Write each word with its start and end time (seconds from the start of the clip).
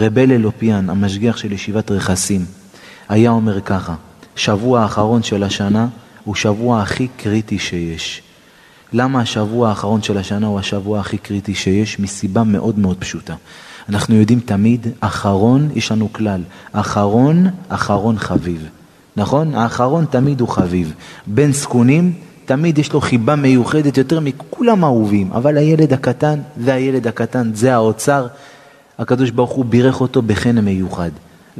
רבל 0.00 0.32
אלופיאן, 0.32 0.90
המשגיח 0.90 1.36
של 1.36 1.52
ישיבת 1.52 1.90
רכסים, 1.90 2.44
היה 3.08 3.30
אומר 3.30 3.60
ככה, 3.60 3.94
שבוע 4.36 4.80
האחרון 4.80 5.22
של 5.22 5.42
השנה 5.42 5.88
הוא 6.24 6.34
שבוע 6.34 6.82
הכי 6.82 7.08
קריטי 7.16 7.58
שיש. 7.58 8.22
למה 8.92 9.20
השבוע 9.20 9.68
האחרון 9.68 10.02
של 10.02 10.18
השנה 10.18 10.46
הוא 10.46 10.58
השבוע 10.58 11.00
הכי 11.00 11.18
קריטי 11.18 11.54
שיש? 11.54 12.00
מסיבה 12.00 12.44
מאוד 12.44 12.78
מאוד 12.78 12.96
פשוטה. 12.98 13.34
אנחנו 13.88 14.14
יודעים 14.14 14.40
תמיד, 14.40 14.86
אחרון, 15.00 15.68
יש 15.74 15.92
לנו 15.92 16.12
כלל, 16.12 16.42
אחרון, 16.72 17.46
אחרון 17.68 18.18
חביב. 18.18 18.68
נכון? 19.16 19.54
האחרון 19.54 20.04
תמיד 20.10 20.40
הוא 20.40 20.48
חביב. 20.48 20.92
בן 21.26 21.52
זקונים, 21.52 22.12
תמיד 22.44 22.78
יש 22.78 22.92
לו 22.92 23.00
חיבה 23.00 23.36
מיוחדת 23.36 23.98
יותר 23.98 24.20
מכולם 24.20 24.84
אהובים, 24.84 25.32
אבל 25.32 25.56
הילד 25.56 25.92
הקטן, 25.92 26.38
זה 26.60 26.74
הילד 26.74 27.06
הקטן, 27.06 27.50
זה 27.54 27.74
האוצר. 27.74 28.26
הקדוש 29.00 29.30
ברוך 29.30 29.50
הוא 29.50 29.64
בירך 29.64 30.00
אותו 30.00 30.22
בחן 30.22 30.58
מיוחד. 30.58 31.10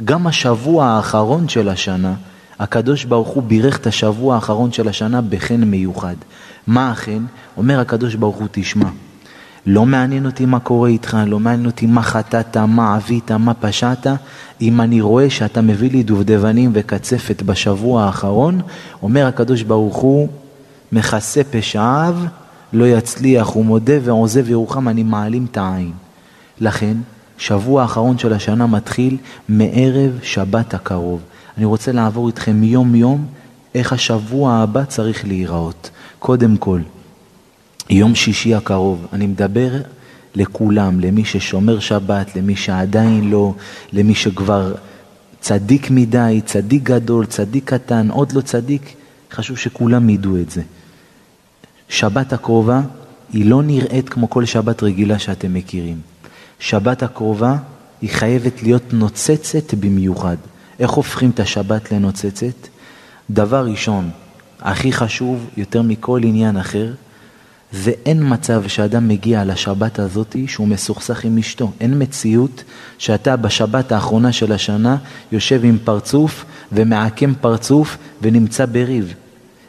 גם 0.05 0.27
השבוע 0.27 0.85
האחרון 0.85 1.49
של 1.49 1.69
השנה, 1.69 2.13
הקדוש 2.59 3.05
ברוך 3.05 3.27
הוא 3.27 3.43
בירך 3.43 3.77
את 3.77 3.87
השבוע 3.87 4.35
האחרון 4.35 4.71
של 4.71 4.87
השנה 4.87 5.21
בחן 5.21 5.63
מיוחד. 5.63 6.15
מה 6.67 6.91
החן? 6.91 7.25
אומר 7.57 7.79
הקדוש 7.79 8.15
ברוך 8.15 8.35
הוא, 8.35 8.47
תשמע, 8.51 8.89
לא 9.65 9.85
מעניין 9.85 10.25
אותי 10.25 10.45
מה 10.45 10.59
קורה 10.59 10.89
איתך, 10.89 11.17
לא 11.27 11.39
מעניין 11.39 11.65
אותי 11.65 11.85
מה 11.85 12.01
חטאת, 12.01 12.57
מה 12.57 12.95
עבית, 12.95 13.31
מה 13.31 13.53
פשעת. 13.53 14.07
אם 14.61 14.81
אני 14.81 15.01
רואה 15.01 15.29
שאתה 15.29 15.61
מביא 15.61 15.91
לי 15.91 16.03
דובדבנים 16.03 16.71
וקצפת 16.73 17.41
בשבוע 17.41 18.03
האחרון, 18.03 18.61
אומר 19.03 19.27
הקדוש 19.27 19.61
ברוך 19.63 19.97
הוא, 19.97 20.27
מכסה 20.91 21.41
פשעיו, 21.43 22.15
לא 22.73 22.85
יצליח, 22.85 23.47
הוא 23.47 23.65
מודה 23.65 23.93
ועוזב 24.03 24.49
ירוחם, 24.49 24.87
אני 24.87 25.03
מעלים 25.03 25.45
את 25.51 25.57
העין. 25.57 25.91
לכן, 26.59 26.97
שבוע 27.41 27.81
האחרון 27.81 28.17
של 28.17 28.33
השנה 28.33 28.67
מתחיל 28.67 29.17
מערב 29.49 30.19
שבת 30.23 30.73
הקרוב. 30.73 31.21
אני 31.57 31.65
רוצה 31.65 31.91
לעבור 31.91 32.27
איתכם 32.27 32.63
יום-יום 32.63 33.25
איך 33.75 33.93
השבוע 33.93 34.53
הבא 34.53 34.83
צריך 34.83 35.25
להיראות. 35.25 35.89
קודם 36.19 36.57
כל, 36.57 36.81
יום 37.89 38.15
שישי 38.15 38.55
הקרוב, 38.55 39.07
אני 39.13 39.27
מדבר 39.27 39.71
לכולם, 40.35 40.99
למי 40.99 41.25
ששומר 41.25 41.79
שבת, 41.79 42.35
למי 42.35 42.55
שעדיין 42.55 43.29
לא, 43.29 43.53
למי 43.93 44.15
שכבר 44.15 44.73
צדיק 45.39 45.91
מדי, 45.91 46.41
צדיק 46.45 46.83
גדול, 46.83 47.25
צדיק 47.25 47.73
קטן, 47.73 48.09
עוד 48.11 48.31
לא 48.31 48.41
צדיק, 48.41 48.93
חשוב 49.31 49.57
שכולם 49.57 50.09
ידעו 50.09 50.37
את 50.37 50.49
זה. 50.49 50.61
שבת 51.89 52.33
הקרובה 52.33 52.81
היא 53.33 53.45
לא 53.45 53.63
נראית 53.63 54.09
כמו 54.09 54.29
כל 54.29 54.45
שבת 54.45 54.83
רגילה 54.83 55.19
שאתם 55.19 55.53
מכירים. 55.53 56.10
שבת 56.61 57.03
הקרובה 57.03 57.55
היא 58.01 58.09
חייבת 58.09 58.63
להיות 58.63 58.93
נוצצת 58.93 59.73
במיוחד. 59.73 60.37
איך 60.79 60.91
הופכים 60.91 61.29
את 61.29 61.39
השבת 61.39 61.91
לנוצצת? 61.91 62.67
דבר 63.29 63.65
ראשון, 63.65 64.09
הכי 64.59 64.93
חשוב 64.93 65.49
יותר 65.57 65.81
מכל 65.81 66.21
עניין 66.23 66.57
אחר, 66.57 66.93
זה 67.71 67.91
אין 68.05 68.33
מצב 68.33 68.63
שאדם 68.67 69.07
מגיע 69.07 69.45
לשבת 69.45 69.99
הזאת 69.99 70.35
שהוא 70.47 70.67
מסוכסך 70.67 71.25
עם 71.25 71.37
אשתו. 71.37 71.71
אין 71.79 72.01
מציאות 72.01 72.63
שאתה 72.97 73.35
בשבת 73.35 73.91
האחרונה 73.91 74.31
של 74.31 74.51
השנה 74.51 74.97
יושב 75.31 75.61
עם 75.63 75.77
פרצוף 75.83 76.45
ומעקם 76.71 77.33
פרצוף 77.41 77.97
ונמצא 78.21 78.65
בריב. 78.65 79.13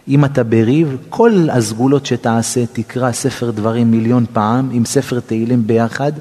אם 0.09 0.25
אתה 0.25 0.45
בריב, 0.45 0.97
כל 1.09 1.49
הסגולות 1.53 2.07
שתעשה, 2.07 2.65
תקרא 2.73 3.13
ספר 3.13 3.51
דברים 3.51 3.91
מיליון 3.91 4.25
פעם 4.33 4.71
עם 4.73 4.85
ספר 4.85 5.21
תהילים 5.21 5.67
ביחד 5.67 6.13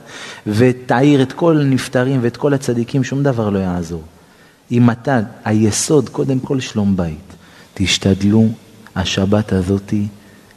ותעיר 0.48 1.22
את 1.22 1.34
כל 1.34 1.62
הנפטרים 1.62 2.20
ואת 2.24 2.38
כל 2.38 2.54
הצדיקים, 2.54 3.04
שום 3.04 3.24
דבר 3.24 3.50
לא 3.50 3.60
יעזור. 3.60 4.04
אם 4.72 4.90
אתה, 4.90 5.20
היסוד, 5.46 6.10
קודם 6.10 6.40
כל 6.40 6.60
שלום 6.60 6.98
בית. 6.98 7.36
תשתדלו, 7.74 8.48
השבת 8.96 9.54
הזאתי, 9.54 10.08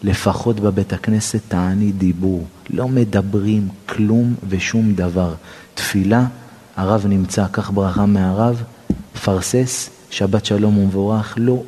לפחות 0.02 0.60
בבית 0.60 0.92
הכנסת 0.92 1.40
תעני 1.48 1.92
דיבור. 1.92 2.46
לא 2.70 2.88
מדברים 2.88 3.68
כלום 3.86 4.34
ושום 4.48 4.94
דבר. 4.94 5.34
תפילה, 5.74 6.26
הרב 6.76 7.06
נמצא, 7.08 7.46
קח 7.46 7.70
ברכה 7.70 8.06
מהרב, 8.06 8.62
פרסס, 9.24 9.90
שבת 10.10 10.44
שלום 10.44 10.78
ומבורך, 10.78 11.34
לא 11.36 11.62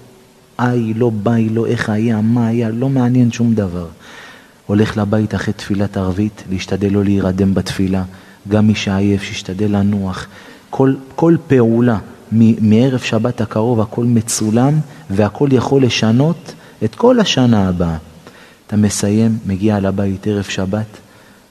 איי, 0.58 0.94
לא 0.94 1.10
ביי, 1.22 1.48
לא 1.48 1.66
איך 1.66 1.88
היה, 1.88 2.20
מה 2.20 2.46
היה, 2.46 2.68
לא 2.68 2.88
מעניין 2.88 3.32
שום 3.32 3.54
דבר. 3.54 3.86
הולך 4.66 4.96
לבית 4.96 5.34
אחרי 5.34 5.54
תפילת 5.54 5.96
ערבית, 5.96 6.44
להשתדל 6.50 6.92
לא 6.92 7.04
להירדם 7.04 7.54
בתפילה. 7.54 8.04
גם 8.48 8.66
מי 8.66 8.74
שעייף, 8.74 9.22
שישתדל 9.22 9.76
לנוח. 9.76 10.26
כל, 10.70 10.94
כל 11.14 11.36
פעולה 11.46 11.98
מערב 12.60 13.00
שבת 13.00 13.40
הקרוב, 13.40 13.80
הכל 13.80 14.04
מצולם, 14.04 14.74
והכל 15.10 15.48
יכול 15.52 15.82
לשנות 15.82 16.52
את 16.84 16.94
כל 16.94 17.20
השנה 17.20 17.68
הבאה. 17.68 17.96
אתה 18.66 18.76
מסיים, 18.76 19.38
מגיע 19.46 19.80
לבית 19.80 20.26
ערב 20.26 20.44
שבת, 20.44 20.86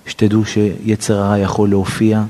שתדעו 0.08 0.46
שיצר 0.46 1.18
הרע 1.18 1.38
יכול 1.38 1.70
להופיע 1.70 2.24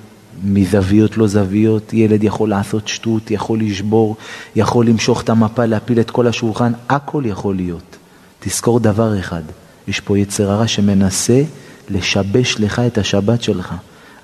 מזוויות 0.44 1.18
לא 1.18 1.28
זוויות, 1.28 1.94
ילד 1.94 2.24
יכול 2.24 2.50
לעשות 2.50 2.88
שטות, 2.88 3.32
יכול 3.32 3.60
לשבור, 3.60 4.16
יכול 4.56 4.88
למשוך 4.88 5.22
את 5.22 5.30
המפה, 5.30 5.66
להפיל 5.66 6.00
את 6.00 6.12
כל 6.12 6.28
השולחן, 6.28 6.72
הכל 6.90 7.24
יכול 7.26 7.56
להיות. 7.56 7.96
תזכור 8.40 8.80
דבר 8.80 9.20
אחד, 9.20 9.42
יש 9.88 10.00
פה 10.00 10.20
יצר 10.20 10.52
הרע 10.52 10.68
שמנסה 10.68 11.42
לשבש 11.90 12.56
לך 12.60 12.80
את 12.80 12.98
השבת 12.98 13.42
שלך. 13.42 13.74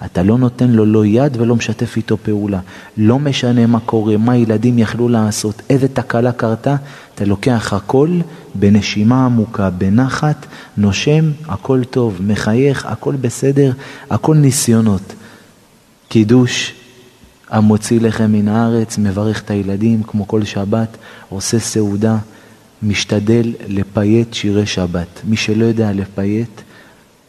אתה 0.05 0.23
לא 0.23 0.37
נותן 0.37 0.69
לו 0.69 0.85
לא 0.85 1.05
יד 1.05 1.37
ולא 1.41 1.55
משתף 1.55 1.97
איתו 1.97 2.17
פעולה. 2.17 2.59
לא 2.97 3.19
משנה 3.19 3.67
מה 3.67 3.79
קורה, 3.79 4.17
מה 4.17 4.37
ילדים 4.37 4.79
יכלו 4.79 5.09
לעשות, 5.09 5.61
איזה 5.69 5.87
תקלה 5.87 6.31
קרתה, 6.31 6.75
אתה 7.15 7.25
לוקח 7.25 7.73
הכל 7.73 8.09
בנשימה 8.55 9.25
עמוקה, 9.25 9.69
בנחת, 9.69 10.45
נושם, 10.77 11.31
הכל 11.47 11.83
טוב, 11.83 12.19
מחייך, 12.27 12.85
הכל 12.85 13.15
בסדר, 13.15 13.71
הכל 14.09 14.35
ניסיונות. 14.35 15.13
קידוש, 16.11 16.73
המוציא 17.49 17.99
לחם 17.99 18.31
מן 18.31 18.47
הארץ, 18.47 18.97
מברך 18.97 19.41
את 19.41 19.51
הילדים 19.51 20.03
כמו 20.03 20.27
כל 20.27 20.43
שבת, 20.43 20.97
עושה 21.29 21.59
סעודה, 21.59 22.17
משתדל 22.83 23.53
לפייט 23.67 24.33
שירי 24.33 24.65
שבת. 24.65 25.07
מי 25.23 25.37
שלא 25.37 25.65
יודע 25.65 25.91
לפייט, 25.91 26.61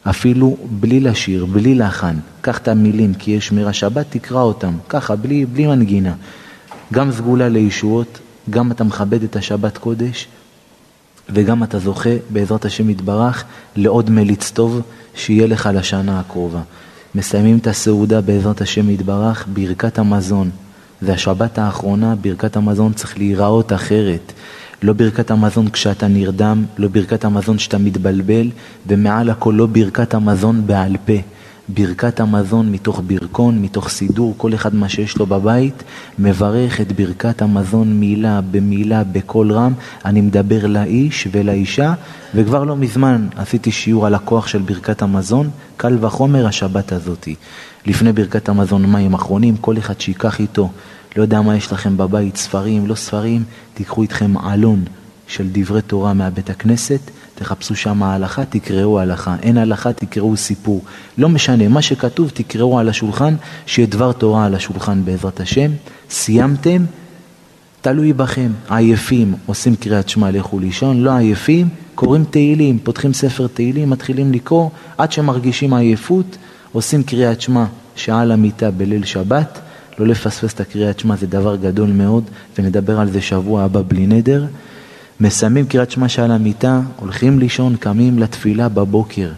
אפילו 0.03 0.57
בלי 0.71 1.01
לשיר, 1.01 1.47
בלי 1.47 1.75
לחן, 1.75 2.17
קח 2.41 2.59
את 2.59 2.69
המילים, 2.69 3.15
כי 3.15 3.31
יש 3.31 3.47
שמירה 3.47 3.73
שבת, 3.73 4.07
תקרא 4.11 4.41
אותם, 4.43 4.75
ככה, 4.89 5.17
בלי, 5.17 5.47
בלי 5.47 5.67
מנגינה. 5.67 6.15
גם 6.93 7.13
סגולה 7.13 7.49
לישועות, 7.49 8.19
גם 8.51 8.73
אתה 8.73 8.85
מכבד 8.85 9.23
את 9.23 9.37
השבת 9.37 9.79
קודש, 9.79 10.29
וגם 11.29 11.63
אתה 11.63 11.79
זוכה, 11.79 12.17
בעזרת 12.31 12.65
השם 12.65 12.91
יתברך, 12.91 13.45
לעוד 13.77 14.11
מליץ 14.11 14.51
טוב 14.51 14.81
שיהיה 15.15 15.47
לך 15.47 15.71
לשנה 15.75 16.21
הקרובה. 16.21 16.61
מסיימים 17.15 17.59
את 17.59 17.67
הסעודה 17.67 18.21
בעזרת 18.21 18.61
השם 18.61 18.91
יתברך, 18.91 19.47
ברכת 19.53 19.99
המזון. 19.99 20.51
והשבת 21.03 21.59
האחרונה, 21.59 22.15
ברכת 22.15 22.57
המזון 22.57 22.93
צריך 22.93 23.19
להיראות 23.19 23.73
אחרת. 23.73 24.33
לא 24.83 24.93
ברכת 24.93 25.31
המזון 25.31 25.69
כשאתה 25.69 26.09
נרדם, 26.09 26.65
לא 26.79 26.89
ברכת 26.89 27.25
המזון 27.25 27.57
כשאתה 27.57 27.79
מתבלבל, 27.79 28.51
ומעל 28.87 29.31
הכל 29.31 29.55
לא 29.57 29.67
ברכת 29.67 30.15
המזון 30.15 30.67
בעל 30.67 30.97
פה. 31.07 31.13
ברכת 31.69 32.21
המזון 32.21 32.73
מתוך 32.73 33.03
ברכון, 33.07 33.63
מתוך 33.63 33.89
סידור, 33.89 34.35
כל 34.37 34.55
אחד 34.55 34.75
מה 34.75 34.89
שיש 34.89 35.17
לו 35.17 35.27
בבית, 35.27 35.83
מברך 36.19 36.81
את 36.81 36.93
ברכת 36.93 37.43
המזון 37.43 38.01
מילה 38.01 38.41
במילה 38.41 39.05
בקול 39.05 39.53
רם. 39.53 39.73
אני 40.05 40.21
מדבר 40.21 40.67
לאיש 40.67 41.29
ולאישה, 41.33 41.95
וכבר 42.35 42.65
לא 42.65 42.77
מזמן 42.77 43.29
עשיתי 43.37 43.73
שיעור 43.73 44.07
על 44.07 44.15
הכוח 44.15 44.47
של 44.47 44.59
ברכת 44.59 45.03
המזון, 45.03 45.51
קל 45.77 45.99
וחומר 46.01 46.47
השבת 46.47 46.93
הזאתי. 46.93 47.35
לפני 47.87 48.13
ברכת 48.13 48.49
המזון 48.49 48.87
מים 48.87 49.15
אחרונים, 49.15 49.57
כל 49.57 49.79
אחד 49.79 50.01
שיקח 50.01 50.41
איתו, 50.41 50.71
לא 51.17 51.23
יודע 51.23 51.41
מה 51.41 51.57
יש 51.57 51.73
לכם 51.73 51.97
בבית, 51.97 52.37
ספרים, 52.37 52.87
לא 52.87 52.95
ספרים, 52.95 53.45
תיקחו 53.75 54.03
איתכם 54.03 54.39
עלון 54.39 54.85
של 55.27 55.49
דברי 55.53 55.83
תורה 55.83 56.13
מהבית 56.13 56.51
הכנסת. 56.51 57.01
תחפשו 57.43 57.77
שם 57.77 58.03
ההלכה, 58.03 58.45
תקראו 58.45 59.01
הלכה. 59.01 59.37
אין 59.43 59.57
הלכה, 59.57 59.93
תקראו 59.93 60.37
סיפור. 60.37 60.83
לא 61.19 61.29
משנה, 61.29 61.69
מה 61.69 61.83
שכתוב 61.83 62.31
תקראו 62.35 62.79
על 62.79 62.89
השולחן, 62.89 63.35
שיהיה 63.67 63.89
דבר 63.89 64.13
תורה 64.13 64.47
על 64.47 64.55
השולחן 64.55 65.05
בעזרת 65.05 65.41
השם. 65.41 65.71
סיימתם, 66.11 66.85
תלוי 67.81 68.13
בכם. 68.13 68.51
עייפים, 68.69 69.35
עושים 69.47 69.77
קריאת 69.77 70.09
שמע, 70.09 70.31
לכו 70.31 70.59
לישון. 70.59 71.01
לא 71.01 71.17
עייפים, 71.17 71.69
קוראים 71.95 72.25
תהילים, 72.25 72.79
פותחים 72.79 73.13
ספר 73.13 73.47
תהילים, 73.47 73.91
מתחילים 73.91 74.33
לקרוא, 74.33 74.71
עד 74.99 75.13
שמרגישים 75.13 75.75
עייפות, 75.75 76.37
עושים 76.73 77.03
קריאת 77.03 77.41
שמע, 77.41 77.65
שעה 77.97 78.25
למיטה 78.25 78.71
בליל 78.71 79.05
שבת. 79.05 79.59
לא 79.99 80.07
לפספס 80.07 80.55
את 80.55 80.61
הקריאת 80.61 81.01
שמע 81.01 81.17
זה 81.17 81.27
דבר 81.27 81.57
גדול 81.57 81.91
מאוד, 81.91 82.25
ונדבר 82.59 83.01
על 83.01 83.11
זה 83.11 83.21
שבוע 83.21 83.63
הבא 83.63 83.81
בלי 83.89 84.07
נדר. 84.07 84.45
מסיימים 85.21 85.67
קריאת 85.67 85.91
שמע 85.91 86.09
שעל 86.09 86.31
המיטה, 86.31 86.81
הולכים 86.97 87.39
לישון, 87.39 87.77
קמים 87.77 88.19
לתפילה 88.19 88.69
בבוקר. 88.69 89.31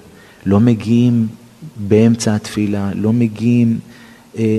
לא 0.46 0.60
מגיעים 0.60 1.26
באמצע 1.76 2.34
התפילה, 2.34 2.90
לא 2.94 3.12
מגיעים, 3.12 3.78
אה, 4.38 4.58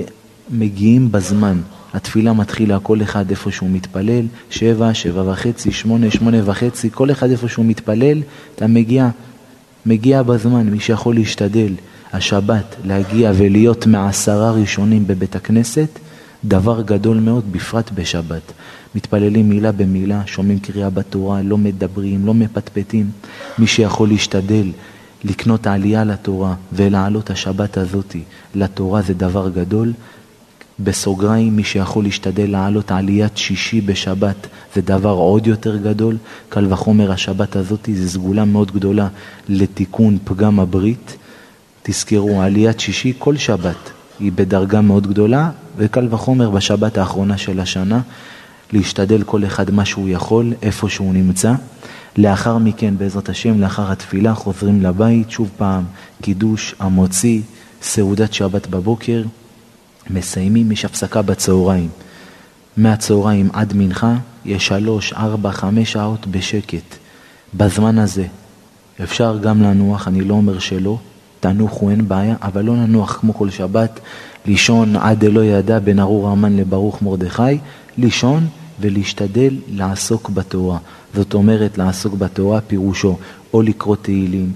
מגיעים 0.50 1.12
בזמן. 1.12 1.60
התפילה 1.94 2.32
מתחילה 2.32 2.78
כל 2.80 3.02
אחד 3.02 3.30
איפה 3.30 3.50
שהוא 3.50 3.70
מתפלל, 3.70 4.26
שבע, 4.50 4.94
שבע 4.94 5.30
וחצי, 5.30 5.72
שמונה, 5.72 6.10
שמונה 6.10 6.36
וחצי, 6.44 6.90
כל 6.90 7.10
אחד 7.10 7.30
איפה 7.30 7.48
שהוא 7.48 7.64
מתפלל, 7.64 8.22
אתה 8.54 8.66
מגיע, 8.66 9.08
מגיע 9.86 10.22
בזמן, 10.22 10.66
מי 10.70 10.80
שיכול 10.80 11.14
להשתדל, 11.14 11.72
השבת, 12.12 12.76
להגיע 12.84 13.32
ולהיות 13.34 13.86
מעשרה 13.86 14.50
ראשונים 14.50 15.06
בבית 15.06 15.36
הכנסת, 15.36 15.88
דבר 16.44 16.82
גדול 16.82 17.16
מאוד, 17.16 17.52
בפרט 17.52 17.90
בשבת. 17.94 18.52
מתפללים 18.96 19.48
מילה 19.48 19.72
במילה, 19.72 20.22
שומעים 20.26 20.58
קריאה 20.58 20.90
בתורה, 20.90 21.42
לא 21.42 21.58
מדברים, 21.58 22.26
לא 22.26 22.34
מפטפטים. 22.34 23.10
מי 23.58 23.66
שיכול 23.66 24.08
להשתדל 24.08 24.72
לקנות 25.24 25.66
העלייה 25.66 26.04
לתורה 26.04 26.54
ולעלות 26.72 27.30
השבת 27.30 27.76
הזאתי 27.76 28.22
לתורה 28.54 29.02
זה 29.02 29.14
דבר 29.14 29.48
גדול. 29.48 29.92
בסוגריים, 30.80 31.56
מי 31.56 31.64
שיכול 31.64 32.04
להשתדל 32.04 32.50
לעלות 32.50 32.90
עליית 32.90 33.36
שישי 33.36 33.80
בשבת 33.80 34.46
זה 34.74 34.80
דבר 34.80 35.10
עוד 35.10 35.46
יותר 35.46 35.76
גדול. 35.76 36.16
קל 36.48 36.72
וחומר 36.72 37.12
השבת 37.12 37.56
הזאתי 37.56 37.96
זה 37.96 38.10
סגולה 38.10 38.44
מאוד 38.44 38.70
גדולה 38.70 39.08
לתיקון 39.48 40.18
פגם 40.24 40.60
הברית. 40.60 41.16
תזכרו, 41.82 42.42
עליית 42.42 42.80
שישי 42.80 43.12
כל 43.18 43.36
שבת 43.36 43.90
היא 44.20 44.32
בדרגה 44.34 44.80
מאוד 44.80 45.06
גדולה, 45.06 45.50
וקל 45.76 46.08
וחומר 46.10 46.50
בשבת 46.50 46.98
האחרונה 46.98 47.38
של 47.38 47.60
השנה, 47.60 48.00
להשתדל 48.72 49.22
כל 49.22 49.44
אחד 49.44 49.70
מה 49.70 49.84
שהוא 49.84 50.08
יכול, 50.08 50.52
איפה 50.62 50.88
שהוא 50.88 51.14
נמצא. 51.14 51.52
לאחר 52.16 52.58
מכן, 52.58 52.94
בעזרת 52.98 53.28
השם, 53.28 53.60
לאחר 53.60 53.92
התפילה, 53.92 54.34
חוזרים 54.34 54.82
לבית, 54.82 55.30
שוב 55.30 55.50
פעם, 55.56 55.84
קידוש, 56.22 56.74
המוציא, 56.78 57.40
סעודת 57.82 58.32
שבת 58.32 58.66
בבוקר, 58.66 59.22
מסיימים, 60.10 60.72
יש 60.72 60.84
הפסקה 60.84 61.22
בצהריים. 61.22 61.88
מהצהריים 62.76 63.48
עד 63.52 63.72
מנחה, 63.76 64.14
יש 64.44 64.66
שלוש, 64.66 65.12
ארבע, 65.12 65.50
חמש 65.50 65.92
שעות 65.92 66.26
בשקט. 66.26 66.96
בזמן 67.54 67.98
הזה 67.98 68.26
אפשר 69.02 69.38
גם 69.38 69.62
לנוח, 69.62 70.08
אני 70.08 70.20
לא 70.20 70.34
אומר 70.34 70.58
שלא, 70.58 70.98
תנוחו, 71.40 71.90
אין 71.90 72.08
בעיה, 72.08 72.34
אבל 72.42 72.64
לא 72.64 72.76
ננוח 72.76 73.16
כמו 73.20 73.34
כל 73.34 73.50
שבת, 73.50 74.00
לישון 74.46 74.96
עד 74.96 75.24
דלא 75.24 75.44
ידע 75.44 75.78
בין 75.78 75.98
ארור 76.00 76.28
המן 76.28 76.56
לברוך 76.56 77.02
מרדכי, 77.02 77.58
לישון 77.98 78.46
ולהשתדל 78.80 79.54
לעסוק 79.72 80.30
בתורה. 80.30 80.78
זאת 81.14 81.34
אומרת, 81.34 81.78
לעסוק 81.78 82.14
בתורה 82.14 82.60
פירושו 82.60 83.16
או 83.54 83.62
לקרוא 83.62 83.96
תהילים, 84.02 84.52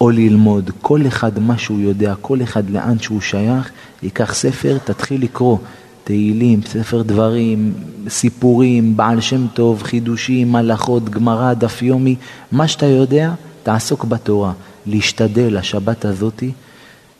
או 0.00 0.10
ללמוד, 0.10 0.70
כל 0.82 1.00
אחד 1.06 1.38
מה 1.38 1.58
שהוא 1.58 1.80
יודע, 1.80 2.14
כל 2.20 2.42
אחד 2.42 2.70
לאן 2.70 2.98
שהוא 2.98 3.20
שייך, 3.20 3.70
ייקח 4.02 4.34
ספר, 4.34 4.78
תתחיל 4.84 5.22
לקרוא 5.22 5.58
תהילים, 6.04 6.60
ספר 6.62 7.02
דברים, 7.02 7.74
סיפורים, 8.08 8.96
בעל 8.96 9.20
שם 9.20 9.46
טוב, 9.54 9.82
חידושים, 9.82 10.56
הלכות, 10.56 11.08
גמרא, 11.08 11.54
דף 11.54 11.82
יומי, 11.82 12.16
מה 12.52 12.68
שאתה 12.68 12.86
יודע, 12.86 13.32
תעסוק 13.62 14.04
בתורה. 14.04 14.52
להשתדל 14.86 15.56
השבת 15.56 16.04
הזאתי, 16.04 16.52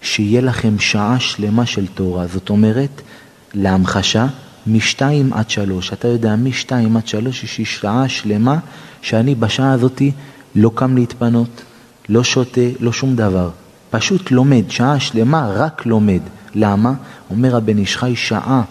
שיהיה 0.02 0.40
לכם 0.40 0.78
שעה 0.78 1.20
שלמה 1.20 1.66
של 1.66 1.86
תורה. 1.86 2.26
זאת 2.26 2.50
אומרת, 2.50 3.00
להמחשה, 3.54 4.26
משתיים 4.66 5.32
עד 5.32 5.50
שלוש. 5.50 5.92
אתה 5.92 6.08
יודע, 6.08 6.36
משתיים 6.36 6.96
עד 6.96 7.06
שלוש 7.06 7.44
יש 7.44 7.58
לי 7.58 7.64
שעה 7.64 8.08
שלמה 8.08 8.58
שאני 9.02 9.34
בשעה 9.34 9.72
הזאתי 9.72 10.12
לא 10.54 10.70
קם 10.74 10.96
להתפנות, 10.96 11.62
לא 12.08 12.24
שותה, 12.24 12.60
לא 12.80 12.92
שום 12.92 13.16
דבר. 13.16 13.50
פשוט 13.90 14.30
לומד, 14.30 14.64
שעה 14.68 15.00
שלמה 15.00 15.50
רק 15.54 15.86
לומד. 15.86 16.20
למה? 16.54 16.92
אומר 17.30 17.56
הבן 17.56 17.78
איש 17.78 17.96
חי, 17.96 18.16
שעה, 18.16 18.62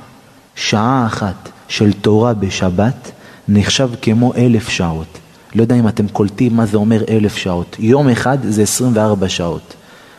שעה 0.56 1.06
אחת 1.06 1.50
של 1.68 1.94
תורה 1.94 2.34
בשבת 2.34 3.12
נחשב 3.48 3.90
כמו 4.02 4.34
אלף 4.36 4.70
שעות. 4.70 5.18
לא 5.56 5.62
יודע 5.62 5.76
אם 5.76 5.88
אתם 5.88 6.08
קולטים 6.08 6.56
מה 6.56 6.66
זה 6.66 6.78
אומר 6.78 7.04
אלף 7.10 7.36
שעות. 7.36 7.76
יום 7.80 8.10
אחד 8.10 8.38
זה 8.44 8.62
24 8.62 9.30
שעות. 9.30 9.74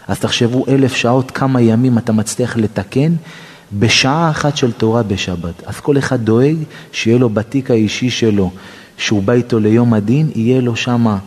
אז 0.09 0.19
תחשבו 0.19 0.65
אלף 0.69 0.95
שעות, 0.95 1.31
כמה 1.31 1.61
ימים 1.61 1.99
אתה 1.99 2.13
מצליח 2.13 2.57
לתקן 2.57 3.13
בשעה 3.73 4.31
אחת 4.31 4.57
של 4.57 4.73
תורה 4.73 5.03
בשבת. 5.03 5.63
אז 5.67 5.81
כל 5.81 5.99
אחד 5.99 6.21
דואג 6.25 6.57
שיהיה 6.93 7.19
לו 7.19 7.29
בתיק 7.29 7.71
האישי 7.71 8.11
שלו, 8.11 8.51
שהוא 8.99 9.23
בא 9.23 9.33
איתו 9.33 9.59
ליום 9.59 9.95
הדין, 9.95 10.31
יהיה 10.35 10.61
לו 10.61 10.77
שמה 10.77 11.19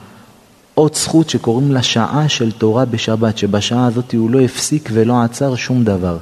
עוד 0.74 0.96
זכות 0.96 1.30
שקוראים 1.30 1.72
לה 1.72 1.84
שעה 1.84 2.30
של 2.30 2.52
תורה 2.52 2.86
בשבת, 2.86 3.38
שבשעה 3.38 3.86
הזאת 3.86 4.14
הוא 4.14 4.30
לא 4.32 4.40
הפסיק 4.40 4.90
ולא 4.94 5.22
עצר 5.22 5.56
שום 5.56 5.84
דבר. 5.84 6.18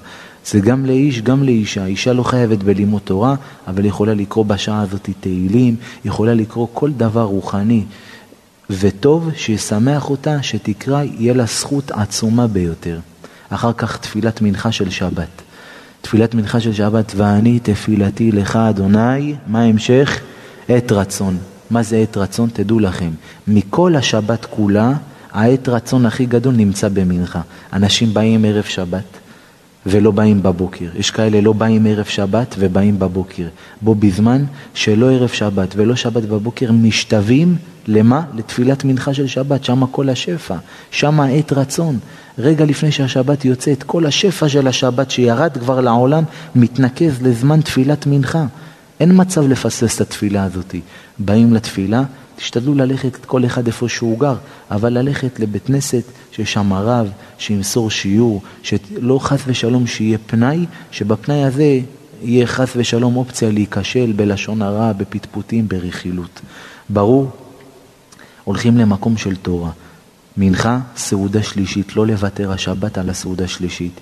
זה 0.46 0.60
גם 0.60 0.86
לאיש, 0.86 1.22
גם 1.22 1.44
לאישה. 1.44 1.86
אישה 1.86 2.14
לא 2.14 2.24
חייבת 2.24 2.64
בלימוד 2.64 3.02
תורה, 3.04 3.36
אבל 3.68 3.86
יכולה 3.86 4.14
לקרוא 4.14 4.46
בשעה 4.46 4.82
הזאת 4.82 5.10
תהילים, 5.20 5.76
יכולה 6.06 6.34
לקרוא 6.34 6.68
כל 6.74 6.92
דבר 6.92 7.24
רוחני 7.24 7.84
וטוב 8.70 9.30
שישמח 9.36 10.10
אותה, 10.10 10.44
שתקרא, 10.44 11.04
יהיה 11.04 11.34
לה 11.34 11.46
זכות 11.46 11.92
עצומה 11.92 12.48
ביותר. 12.48 13.00
אחר 13.50 13.74
כך 13.74 13.98
תפילת 13.98 14.42
מנחה 14.42 14.72
של 14.72 14.90
שבת. 14.90 15.42
תפילת 16.02 16.36
מנחה 16.36 16.60
של 16.60 16.74
שבת, 16.74 17.12
ואני 17.16 17.60
תפילתי 17.60 18.32
לך 18.32 18.56
אדוני, 18.56 19.36
מה 19.48 19.62
ההמשך? 19.62 20.20
עת 20.70 20.92
רצון. 20.92 21.38
מה 21.70 21.84
זה 21.84 21.98
עת 21.98 22.18
רצון? 22.18 22.50
תדעו 22.54 22.80
לכם, 22.80 23.10
מכל 23.48 23.96
השבת 23.96 24.46
כולה, 24.46 24.94
העת 25.32 25.70
רצון 25.70 26.06
הכי 26.06 26.26
גדול 26.26 26.56
נמצא 26.56 26.90
במנחה. 26.90 27.42
אנשים 27.74 28.14
באים 28.14 28.46
ערב 28.46 28.64
שבת, 28.64 29.04
ולא 29.90 30.12
באים 30.12 30.44
בבוקר. 30.44 30.86
יש 30.96 31.12
כאלה 31.12 31.42
לא 31.42 31.54
באים 31.54 31.86
ערב 31.86 32.06
שבת 32.06 32.56
ובאים 32.60 33.00
בבוקר. 33.00 33.48
בו 33.82 33.96
בזמן 33.96 34.44
שלא 34.74 35.12
ערב 35.12 35.30
שבת 35.30 35.74
ולא 35.76 35.96
שבת 35.96 36.24
בבוקר 36.24 36.72
משתווים 36.72 37.56
למה? 37.88 38.22
לתפילת 38.34 38.84
מנחה 38.84 39.14
של 39.14 39.28
שבת, 39.28 39.64
שם 39.64 39.86
כל 39.86 40.10
השפע, 40.10 40.56
שם 40.92 41.20
עת 41.20 41.54
רצון. 41.54 42.00
רגע 42.40 42.66
לפני 42.66 42.92
שהשבת 42.92 43.46
יוצאת, 43.46 43.84
כל 43.84 44.06
השפע 44.06 44.50
של 44.50 44.68
השבת 44.68 45.12
שירד 45.12 45.58
כבר 45.58 45.82
לעולם 45.82 46.24
מתנקז 46.56 47.22
לזמן 47.22 47.62
תפילת 47.62 48.06
מנחה. 48.06 48.46
אין 49.00 49.12
מצב 49.16 49.48
לפספס 49.48 49.96
את 49.96 50.02
התפילה 50.02 50.44
הזאת. 50.44 50.76
באים 51.20 51.54
לתפילה, 51.54 52.04
תשתדלו 52.38 52.76
ללכת 52.76 53.26
כל 53.26 53.46
אחד 53.46 53.68
איפה 53.68 53.90
שהוא 53.90 54.20
גר, 54.20 54.36
אבל 54.72 54.98
ללכת 54.98 55.40
לבית 55.40 55.66
כנסת 55.66 56.04
שיש 56.32 56.54
שם 56.54 56.74
רב, 56.74 57.10
שימסור 57.38 57.92
שיעור, 57.92 58.42
שלא 58.64 59.20
חס 59.22 59.40
ושלום 59.48 59.88
שיהיה 59.88 60.18
פנאי, 60.28 60.66
שבפנאי 60.92 61.44
הזה 61.44 61.80
יהיה 62.22 62.48
חס 62.48 62.74
ושלום 62.76 63.16
אופציה 63.16 63.52
להיכשל 63.52 64.14
בלשון 64.16 64.62
הרע, 64.62 64.94
בפטפוטים, 64.94 65.68
ברכילות. 65.68 66.42
ברור? 66.90 67.32
הולכים 68.44 68.78
למקום 68.78 69.18
של 69.18 69.36
תורה. 69.36 69.72
מנחה, 70.38 70.80
סעודה 70.96 71.44
שלישית, 71.44 71.96
לא 71.96 72.08
לוותר 72.08 72.52
השבת 72.52 72.98
על 72.98 73.10
הסעודה 73.10 73.48
שלישית. 73.48 74.00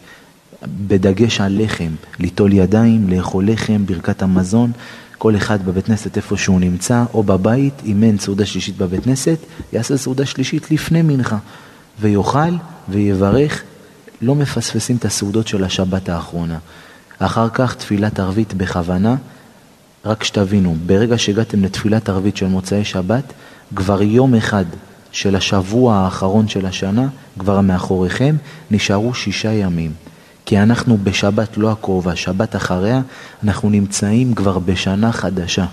בדגש 0.88 1.42
על 1.42 1.64
לחם, 1.64 1.92
ליטול 2.20 2.54
ידיים, 2.54 3.10
לאכול 3.10 3.50
לחם, 3.50 3.86
ברכת 3.86 4.22
המזון, 4.22 4.72
כל 5.18 5.36
אחד 5.36 5.66
בבית 5.66 5.86
כנסת 5.86 6.18
איפה 6.18 6.38
שהוא 6.38 6.60
נמצא, 6.60 7.04
או 7.14 7.24
בבית, 7.24 7.74
אם 7.86 8.04
אין 8.04 8.20
סעודה 8.20 8.46
שלישית 8.46 8.78
בבית 8.78 9.04
כנסת, 9.04 9.38
יעשה 9.74 9.98
סעודה 9.98 10.26
שלישית 10.26 10.72
לפני 10.72 11.02
מנחה, 11.02 11.38
ויאכל 12.00 12.54
ויברך, 12.90 13.64
לא 14.22 14.36
מפספסים 14.36 14.96
את 14.96 15.06
הסעודות 15.06 15.48
של 15.48 15.64
השבת 15.64 16.10
האחרונה. 16.10 16.58
אחר 17.20 17.50
כך 17.50 17.76
תפילת 17.76 18.20
ערבית 18.20 18.54
בכוונה, 18.54 19.16
רק 20.06 20.24
שתבינו, 20.24 20.76
ברגע 20.86 21.18
שהגעתם 21.18 21.64
לתפילת 21.64 22.10
ערבית 22.10 22.38
של 22.38 22.48
מוצאי 22.48 22.86
שבת, 22.86 23.34
כבר 23.76 24.02
יום 24.02 24.36
אחד 24.36 24.66
של 25.12 25.36
השבוע 25.36 25.96
האחרון 25.96 26.48
של 26.48 26.66
השנה, 26.66 27.08
כבר 27.40 27.62
מאחוריכם, 27.62 28.36
נשארו 28.72 29.14
שישה 29.14 29.52
ימים. 29.52 29.92
כי 30.46 30.60
אנחנו 30.60 30.98
בשבת 30.98 31.58
לא 31.58 31.72
הקרובה, 31.72 32.16
שבת 32.16 32.56
אחריה, 32.56 33.02
אנחנו 33.44 33.70
נמצאים 33.70 34.36
כבר 34.36 34.60
בשנה 34.60 35.12
חדשה. 35.12 35.66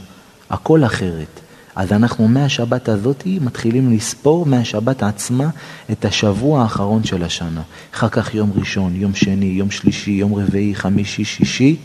הכל 0.51 0.85
אחרת. 0.85 1.41
אז 1.77 1.93
אנחנו 1.93 2.29
מהשבת 2.29 2.89
הזאת 2.89 3.23
מתחילים 3.41 3.93
לספור 3.93 4.47
מהשבת 4.47 5.03
עצמה 5.03 5.49
את 5.93 6.05
השבוע 6.05 6.63
האחרון 6.63 7.05
של 7.05 7.23
השנה. 7.23 7.63
אחר 7.95 8.09
כך 8.09 8.35
יום 8.35 8.51
ראשון, 8.55 8.97
יום 8.97 9.15
שני, 9.15 9.47
יום 9.47 9.71
שלישי, 9.71 10.11
יום 10.11 10.35
רביעי, 10.35 10.75
חמישי, 10.75 11.25
שישי, 11.25 11.77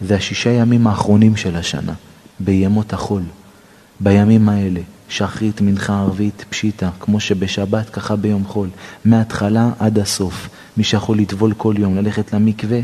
זה 0.00 0.16
השישה 0.16 0.50
ימים 0.50 0.86
האחרונים 0.86 1.36
של 1.36 1.56
השנה, 1.56 1.92
בימות 2.40 2.92
החול. 2.92 3.22
בימים 4.00 4.48
האלה, 4.48 4.80
שחרית, 5.08 5.60
מנחה, 5.60 6.00
ערבית, 6.00 6.44
פשיטה, 6.50 6.90
כמו 7.00 7.20
שבשבת, 7.20 7.90
ככה 7.90 8.16
ביום 8.16 8.44
חול, 8.44 8.68
מההתחלה 9.04 9.70
עד 9.78 9.98
הסוף. 9.98 10.48
מי 10.76 10.84
שיכול 10.84 11.18
לטבול 11.18 11.52
כל 11.56 11.74
יום, 11.78 11.96
ללכת 11.96 12.32
למקווה, 12.32 12.80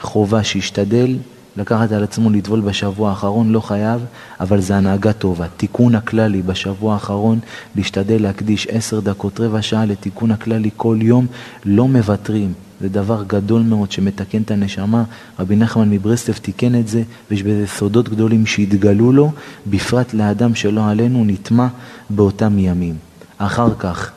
חובה 0.00 0.44
שישתדל 0.44 1.16
לקחת 1.56 1.92
על 1.92 2.04
עצמו 2.04 2.30
לטבול 2.30 2.60
בשבוע 2.60 3.10
האחרון, 3.10 3.52
לא 3.52 3.60
חייב, 3.60 4.04
אבל 4.40 4.60
זה 4.60 4.76
הנהגה 4.76 5.12
טובה. 5.12 5.46
תיקון 5.56 5.94
הכללי 5.94 6.42
בשבוע 6.42 6.94
האחרון, 6.94 7.38
להשתדל 7.76 8.22
להקדיש 8.22 8.66
עשר 8.66 9.00
דקות, 9.00 9.40
רבע 9.40 9.62
שעה 9.62 9.84
לתיקון 9.84 10.30
הכללי 10.30 10.70
כל 10.76 10.98
יום, 11.00 11.26
לא 11.64 11.88
מוותרים. 11.88 12.52
זה 12.80 12.88
דבר 12.88 13.24
גדול 13.26 13.62
מאוד 13.62 13.92
שמתקן 13.92 14.42
את 14.42 14.50
הנשמה. 14.50 15.04
רבי 15.38 15.56
נחמן 15.56 15.90
מברסלב 15.90 16.36
תיקן 16.36 16.74
את 16.74 16.88
זה, 16.88 17.02
ויש 17.30 17.42
בזה 17.42 17.66
סודות 17.66 18.08
גדולים 18.08 18.46
שהתגלו 18.46 19.12
לו, 19.12 19.32
בפרט 19.66 20.14
לאדם 20.14 20.54
שלא 20.54 20.88
עלינו 20.88 21.24
נטמע 21.26 21.66
באותם 22.10 22.58
ימים. 22.58 22.94
אחר 23.38 23.74
כך, 23.78 24.12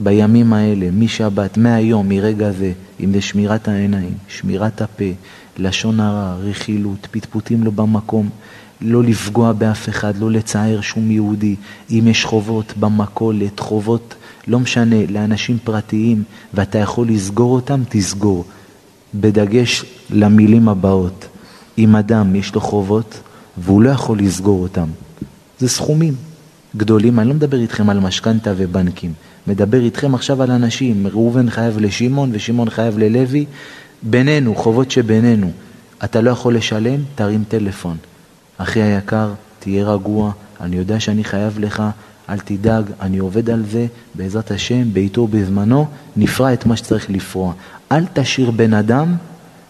בימים 0.00 0.52
האלה, 0.52 0.90
משבת, 0.90 1.58
מהיום, 1.58 2.08
מרגע 2.08 2.50
זה, 2.50 2.72
אם 3.00 3.12
זה 3.12 3.20
שמירת 3.20 3.68
העיניים, 3.68 4.14
שמירת 4.28 4.82
הפה, 4.82 5.04
לשון 5.58 6.00
הרע, 6.00 6.34
רכילות, 6.34 7.08
פטפוטים 7.10 7.64
לא 7.64 7.70
במקום, 7.70 8.28
לא 8.80 9.02
לפגוע 9.02 9.52
באף 9.52 9.88
אחד, 9.88 10.16
לא 10.16 10.30
לצער 10.30 10.80
שום 10.80 11.10
יהודי. 11.10 11.56
אם 11.90 12.04
יש 12.06 12.24
חובות 12.24 12.72
במכולת, 12.80 13.60
חובות, 13.60 14.14
לא 14.48 14.58
משנה, 14.58 15.06
לאנשים 15.08 15.58
פרטיים, 15.64 16.22
ואתה 16.54 16.78
יכול 16.78 17.08
לסגור 17.08 17.54
אותם, 17.54 17.82
תסגור. 17.88 18.44
בדגש 19.14 19.84
למילים 20.10 20.68
הבאות. 20.68 21.26
אם 21.78 21.96
אדם 21.96 22.36
יש 22.36 22.54
לו 22.54 22.60
חובות 22.60 23.20
והוא 23.58 23.82
לא 23.82 23.90
יכול 23.90 24.18
לסגור 24.18 24.62
אותם, 24.62 24.88
זה 25.58 25.68
סכומים 25.68 26.14
גדולים, 26.76 27.20
אני 27.20 27.28
לא 27.28 27.34
מדבר 27.34 27.60
איתכם 27.60 27.90
על 27.90 28.00
משכנתה 28.00 28.52
ובנקים, 28.56 29.12
מדבר 29.46 29.80
איתכם 29.80 30.14
עכשיו 30.14 30.42
על 30.42 30.50
אנשים, 30.50 31.06
ראובן 31.06 31.50
חייב 31.50 31.78
לשמעון 31.78 32.30
ושמעון 32.32 32.70
חייב 32.70 32.98
ללוי, 32.98 33.44
בינינו, 34.02 34.54
חובות 34.54 34.90
שבינינו. 34.90 35.50
אתה 36.04 36.20
לא 36.20 36.30
יכול 36.30 36.56
לשלם, 36.56 37.00
תרים 37.14 37.44
טלפון. 37.48 37.96
אחי 38.56 38.82
היקר, 38.82 39.32
תהיה 39.58 39.84
רגוע, 39.84 40.32
אני 40.60 40.76
יודע 40.76 41.00
שאני 41.00 41.24
חייב 41.24 41.58
לך, 41.58 41.82
אל 42.28 42.38
תדאג, 42.38 42.84
אני 43.00 43.18
עובד 43.18 43.50
על 43.50 43.64
זה, 43.70 43.86
בעזרת 44.14 44.50
השם, 44.50 44.92
בעיתו 44.92 45.20
ובזמנו, 45.20 45.86
נפרע 46.16 46.52
את 46.52 46.66
מה 46.66 46.76
שצריך 46.76 47.10
לפרוע. 47.10 47.52
אל 47.92 48.04
תשאיר 48.12 48.50
בן 48.50 48.74
אדם 48.74 49.14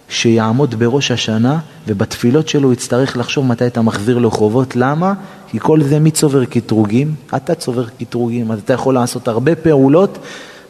שיעמוד 0.09 0.75
בראש 0.75 1.11
השנה 1.11 1.59
ובתפילות 1.87 2.49
שלו 2.49 2.73
יצטרך 2.73 3.17
לחשוב 3.17 3.47
מתי 3.47 3.67
אתה 3.67 3.83
מחזיר 3.83 4.19
לו 4.19 4.31
חובות. 4.31 4.77
למה? 4.77 5.15
כי 5.49 5.59
כל 5.61 5.83
זה 5.83 5.99
מי 5.99 6.11
צובר 6.11 6.45
קטרוגים? 6.45 7.15
אתה 7.37 7.55
צובר 7.55 7.87
קטרוגים, 7.89 8.51
אז 8.51 8.61
אתה 8.65 8.73
יכול 8.73 8.95
לעשות 8.95 9.29
הרבה 9.29 9.55
פעולות 9.55 10.19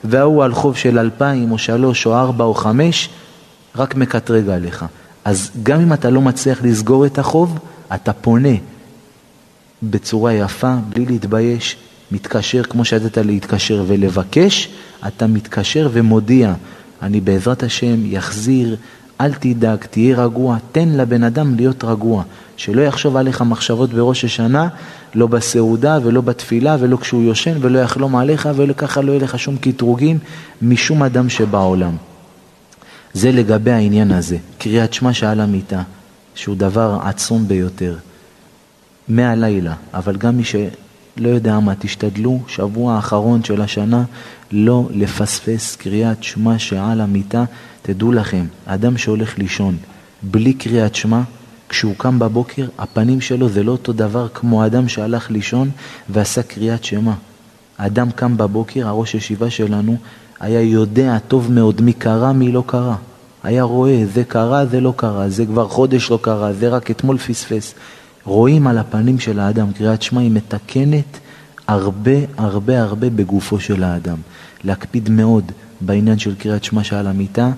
וההוא 0.05 0.45
על 0.45 0.55
חוב 0.55 0.77
של 0.77 0.99
אלפיים 0.99 1.53
או 1.53 1.59
שלוש 1.59 2.07
או 2.07 2.15
ארבע 2.15 2.45
או 2.45 2.55
חמש, 2.55 3.09
רק 3.77 3.95
מקטרג 3.95 4.49
עליך. 4.49 4.85
אז 5.25 5.51
גם 5.63 5.81
אם 5.81 5.93
אתה 5.93 6.11
לא 6.11 6.21
מצליח 6.21 6.63
לסגור 6.63 7.07
את 7.07 7.19
החוב, 7.19 7.59
אתה 7.95 8.13
פונה 8.13 8.55
בצורה 9.83 10.33
יפה, 10.33 10.75
בלי 10.89 11.07
להתבייש, 11.07 11.77
מתקשר 12.13 12.63
כמו 12.63 12.85
שידעת 12.85 13.19
להתקשר 13.19 13.85
ולבקש, 13.87 14.69
אתה 15.07 15.27
מתקשר 15.27 15.89
ומודיע, 15.93 16.55
אני 17.03 17.21
בעזרת 17.21 17.63
השם 17.63 18.07
יחזיר, 18.07 18.77
אל 19.21 19.33
תדאג, 19.33 19.79
תהיה 19.91 20.17
רגוע, 20.25 20.57
תן 20.73 20.89
לבן 20.89 21.23
אדם 21.23 21.55
להיות 21.55 21.85
רגוע, 21.85 22.23
שלא 22.57 22.83
יחשוב 22.83 23.17
עליך 23.17 23.43
מחשבות 23.43 23.91
בראש 23.91 24.25
השנה, 24.25 24.69
לא 25.15 25.27
בסעודה 25.27 25.99
ולא 26.03 26.21
בתפילה 26.21 26.77
ולא 26.81 26.97
כשהוא 26.97 27.23
יושן 27.23 27.59
ולא 27.61 27.79
יחלום 27.79 28.17
עליך 28.17 28.49
וככה 28.57 29.01
לא 29.01 29.13
יהיה 29.13 29.23
לך 29.23 29.39
שום 29.39 29.57
קטרוגים 29.57 30.19
משום 30.63 31.03
אדם 31.03 31.29
שבעולם. 31.29 31.97
זה 33.13 33.33
לגבי 33.33 33.71
העניין 33.71 34.13
הזה, 34.13 34.37
קריאת 34.59 34.93
שמע 34.93 35.13
שעל 35.13 35.41
המיטה, 35.41 35.83
שהוא 36.35 36.57
דבר 36.57 36.99
עצום 37.03 37.49
ביותר. 37.49 37.97
מהלילה, 39.09 39.75
אבל 39.95 40.17
גם 40.17 40.37
מי 40.37 40.45
שלא 40.45 41.29
יודע 41.29 41.59
מה, 41.61 41.75
תשתדלו, 41.79 42.41
שבוע 42.49 42.95
האחרון 42.95 43.45
של 43.45 43.63
השנה, 43.63 44.05
לא 44.53 44.89
לפספס 44.91 45.77
קריאת 45.77 46.23
שמע 46.23 46.59
שעל 46.59 47.01
המיטה. 47.01 47.45
תדעו 47.87 48.13
לכם, 48.13 48.47
אדם 48.65 48.99
שהולך 48.99 49.39
לישון 49.39 49.77
בלי 50.23 50.53
קריאת 50.53 50.95
שמע, 50.95 51.21
כשהוא 51.69 51.95
קם 51.99 52.19
בבוקר, 52.19 52.67
הפנים 52.79 53.21
שלו 53.21 53.49
זה 53.49 53.63
לא 53.63 53.73
אותו 53.73 53.93
דבר 53.93 54.29
כמו 54.29 54.67
אדם 54.67 54.89
שהלך 54.89 55.31
לישון 55.31 55.71
ועשה 56.09 56.43
קריאת 56.43 56.85
שמע. 56.85 57.13
אדם 57.77 58.11
קם 58.11 58.37
בבוקר, 58.37 58.89
הראש 58.89 59.15
ישיבה 59.15 59.51
שלנו, 59.51 59.97
היה 60.41 60.63
יודע 60.63 61.19
טוב 61.29 61.53
מאוד 61.53 61.81
מי 61.81 61.93
קרה, 61.93 62.33
מי 62.33 62.53
לא 62.53 62.65
קרה. 62.67 62.97
היה 63.43 63.63
רואה, 63.63 64.05
זה 64.15 64.25
קרה, 64.25 64.67
זה 64.67 64.81
לא 64.81 64.93
קרה, 64.97 65.29
זה 65.29 65.47
כבר 65.47 65.69
חודש 65.69 66.11
לא 66.11 66.19
קרה, 66.23 66.53
זה 66.53 66.69
רק 66.69 66.91
אתמול 66.91 67.19
פספס. 67.19 67.75
רואים 68.25 68.67
על 68.67 68.79
הפנים 68.79 69.19
של 69.19 69.41
האדם, 69.41 69.73
קריאת 69.73 70.03
שמע 70.03 70.21
היא 70.21 70.31
מתקנת 70.31 71.19
הרבה 71.67 72.17
הרבה 72.37 72.83
הרבה 72.83 73.11
בגופו 73.11 73.61
של 73.61 73.85
האדם. 73.85 74.17
להקפיד 74.65 75.11
מאוד 75.11 75.53
בעניין 75.81 76.19
של 76.19 76.35
קריאת 76.35 76.65
שמע 76.65 76.85
שעל 76.85 77.07
המיטה 77.07 77.51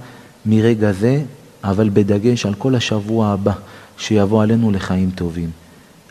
מרגע 0.48 0.92
זה, 0.92 1.22
אבל 1.64 1.90
בדגש 1.92 2.46
על 2.46 2.54
כל 2.54 2.74
השבוע 2.74 3.28
הבא 3.28 3.52
שיבוא 3.98 4.42
עלינו 4.42 4.70
לחיים 4.70 5.10
טובים. 5.10 5.50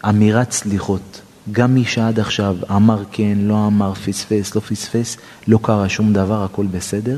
אמירת 0.10 0.52
סליחות, 0.52 1.22
גם 1.52 1.74
מי 1.74 1.86
שעד 1.86 2.20
עכשיו 2.20 2.58
אמר 2.72 3.04
כן, 3.12 3.38
לא 3.42 3.68
אמר, 3.68 3.94
פספס, 3.94 4.56
לא 4.56 4.62
פספס, 4.62 5.18
לא 5.48 5.60
קרה 5.62 5.90
שום 5.90 6.14
דבר, 6.14 6.44
הכל 6.44 6.66
בסדר. 6.66 7.18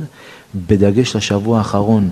בדגש 0.55 1.15
לשבוע 1.15 1.57
האחרון 1.57 2.09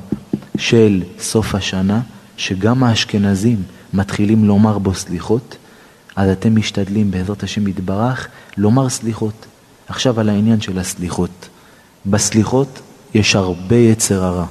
של 0.57 1.03
סוף 1.19 1.55
השנה, 1.55 2.01
שגם 2.37 2.83
האשכנזים 2.83 3.63
מתחילים 3.93 4.45
לומר 4.45 4.77
בו 4.77 4.93
סליחות, 4.93 5.57
אז 6.15 6.29
אתם 6.29 6.55
משתדלים 6.55 7.11
בעזרת 7.11 7.43
השם 7.43 7.67
יתברך 7.67 8.27
לומר 8.57 8.89
סליחות. 8.89 9.45
עכשיו 9.87 10.19
על 10.19 10.29
העניין 10.29 10.61
של 10.61 10.79
הסליחות. 10.79 11.49
בסליחות 12.05 12.79
יש 13.13 13.35
הרבה 13.35 13.75
יצר 13.75 14.23
הרע. 14.23 14.45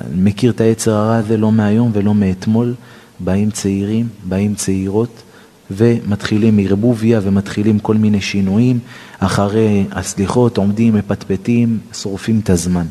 אני 0.00 0.22
מכיר 0.22 0.50
את 0.52 0.60
היצר 0.60 0.94
הרע 0.94 1.16
הזה 1.16 1.36
לא 1.36 1.52
מהיום 1.52 1.90
ולא 1.94 2.14
מאתמול. 2.14 2.74
באים 3.20 3.50
צעירים, 3.50 4.08
באים 4.24 4.54
צעירות, 4.54 5.22
ומתחילים 5.70 6.58
ערבוביה 6.58 7.20
ומתחילים 7.22 7.78
כל 7.78 7.94
מיני 7.94 8.20
שינויים. 8.20 8.78
אחרי 9.18 9.84
הסליחות 9.90 10.58
עומדים, 10.58 10.94
מפטפטים, 10.94 11.78
שורפים 11.92 12.40
את 12.44 12.50
הזמן. 12.50 12.86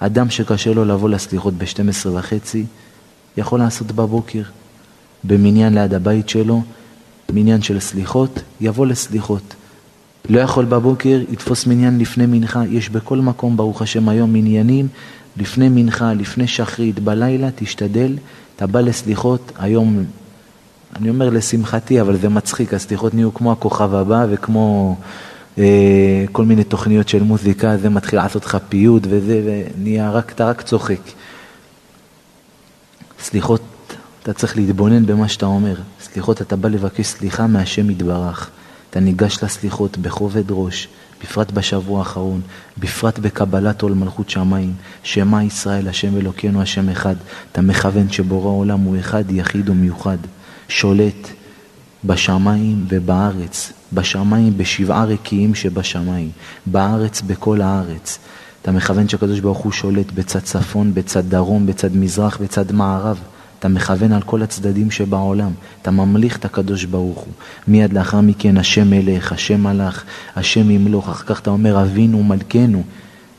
אדם 0.00 0.30
שקשה 0.30 0.74
לו 0.74 0.84
לבוא 0.84 1.08
לסליחות 1.08 1.54
ב-12 1.54 2.08
וחצי, 2.08 2.64
יכול 3.36 3.58
לעשות 3.58 3.92
בבוקר, 3.92 4.42
במניין 5.24 5.74
ליד 5.74 5.94
הבית 5.94 6.28
שלו, 6.28 6.62
מניין 7.32 7.62
של 7.62 7.80
סליחות, 7.80 8.42
יבוא 8.60 8.86
לסליחות. 8.86 9.54
לא 10.28 10.40
יכול 10.40 10.64
בבוקר, 10.64 11.20
יתפוס 11.30 11.66
מניין 11.66 11.98
לפני 11.98 12.26
מנחה, 12.26 12.62
יש 12.70 12.88
בכל 12.88 13.18
מקום, 13.18 13.56
ברוך 13.56 13.82
השם, 13.82 14.08
היום 14.08 14.32
מניינים, 14.32 14.88
לפני 15.38 15.68
מנחה, 15.68 16.12
לפני 16.12 16.46
שחרית, 16.46 16.98
בלילה, 16.98 17.48
תשתדל, 17.54 18.16
אתה 18.56 18.66
בא 18.66 18.80
לסליחות, 18.80 19.52
היום, 19.58 20.04
אני 20.96 21.08
אומר 21.08 21.30
לשמחתי, 21.30 22.00
אבל 22.00 22.16
זה 22.16 22.28
מצחיק, 22.28 22.74
הסליחות 22.74 23.14
נהיו 23.14 23.34
כמו 23.34 23.52
הכוכב 23.52 23.94
הבא 23.94 24.26
וכמו 24.30 24.96
אה, 25.58 26.24
כל 26.32 26.44
מיני 26.44 26.64
תוכניות 26.64 27.08
של 27.08 27.22
מוזיקה, 27.22 27.76
זה 27.76 27.88
מתחיל 27.88 28.18
לעשות 28.18 28.44
לך 28.44 28.58
פיוט 28.68 29.02
וזה, 29.08 29.62
ונהיה 29.76 30.10
רק, 30.10 30.32
אתה 30.32 30.48
רק 30.48 30.62
צוחק. 30.62 31.00
סליחות, 33.20 33.62
אתה 34.22 34.32
צריך 34.32 34.56
להתבונן 34.56 35.06
במה 35.06 35.28
שאתה 35.28 35.46
אומר. 35.46 35.74
סליחות, 36.00 36.42
אתה 36.42 36.56
בא 36.56 36.68
לבקש 36.68 37.06
סליחה 37.06 37.46
מהשם 37.46 37.90
יתברך. 37.90 38.50
אתה 38.90 39.00
ניגש 39.00 39.38
לסליחות 39.42 39.98
בכובד 39.98 40.44
ראש, 40.50 40.88
בפרט 41.22 41.50
בשבוע 41.50 41.98
האחרון, 41.98 42.40
בפרט 42.78 43.18
בקבלת 43.18 43.82
עול 43.82 43.92
מלכות 43.92 44.30
שמיים, 44.30 44.72
שמע 45.02 45.42
ישראל, 45.42 45.88
השם 45.88 46.16
אלוקינו, 46.16 46.62
השם 46.62 46.88
אחד. 46.88 47.14
אתה 47.52 47.62
מכוון 47.62 48.10
שבורא 48.10 48.50
עולם 48.50 48.80
הוא 48.80 48.98
אחד, 48.98 49.30
יחיד 49.30 49.68
ומיוחד, 49.68 50.18
שולט 50.68 51.28
בשמיים 52.04 52.84
ובארץ, 52.88 53.72
בשמיים 53.92 54.58
בשבעה 54.58 55.04
רקיעים 55.04 55.54
שבשמיים, 55.54 56.30
בארץ 56.66 57.20
בכל 57.20 57.60
הארץ. 57.60 58.18
אתה 58.62 58.72
מכוון 58.72 59.08
שהקדוש 59.08 59.40
ברוך 59.40 59.58
הוא 59.58 59.72
שולט 59.72 60.12
בצד 60.12 60.40
צפון, 60.40 60.94
בצד 60.94 61.28
דרום, 61.28 61.66
בצד 61.66 61.96
מזרח, 61.96 62.36
בצד 62.36 62.72
מערב. 62.72 63.18
אתה 63.58 63.68
מכוון 63.68 64.12
על 64.12 64.22
כל 64.22 64.42
הצדדים 64.42 64.90
שבעולם, 64.90 65.50
אתה 65.82 65.90
ממליך 65.90 66.36
את 66.36 66.44
הקדוש 66.44 66.84
ברוך 66.84 67.18
הוא. 67.18 67.32
מיד 67.68 67.92
לאחר 67.92 68.20
מכן 68.20 68.56
השם 68.56 68.90
מלך, 68.90 69.32
השם 69.32 69.62
מלך, 69.62 70.04
השם 70.36 70.70
ימלוך, 70.70 71.08
אחר 71.08 71.24
כך 71.24 71.40
אתה 71.40 71.50
אומר 71.50 71.82
אבינו 71.82 72.22
מלכנו. 72.22 72.82